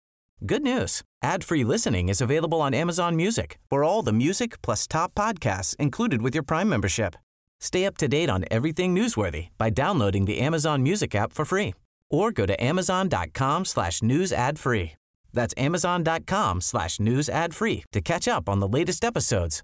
Good 0.45 0.63
news. 0.63 1.01
Ad-free 1.23 1.63
listening 1.63 2.09
is 2.09 2.21
available 2.21 2.61
on 2.61 2.73
Amazon 2.73 3.15
Music 3.15 3.57
for 3.69 3.83
all 3.83 4.01
the 4.01 4.13
music 4.13 4.61
plus 4.61 4.87
top 4.87 5.13
podcasts 5.15 5.75
included 5.77 6.21
with 6.21 6.33
your 6.33 6.43
Prime 6.43 6.69
membership. 6.69 7.15
Stay 7.61 7.85
up 7.85 7.97
to 7.97 8.07
date 8.07 8.29
on 8.29 8.45
everything 8.49 8.95
newsworthy 8.95 9.49
by 9.57 9.69
downloading 9.69 10.25
the 10.25 10.39
Amazon 10.39 10.81
Music 10.83 11.13
app 11.15 11.33
for 11.33 11.45
free 11.45 11.73
or 12.09 12.31
go 12.31 12.45
to 12.45 12.61
amazon.com 12.63 13.65
slash 13.65 14.01
news 14.01 14.33
ad 14.33 14.59
free. 14.59 14.93
That's 15.33 15.53
amazon.com 15.57 16.61
slash 16.61 16.99
news 16.99 17.29
ad 17.29 17.53
free 17.53 17.83
to 17.91 18.01
catch 18.01 18.27
up 18.27 18.49
on 18.49 18.59
the 18.59 18.67
latest 18.67 19.03
episodes 19.03 19.63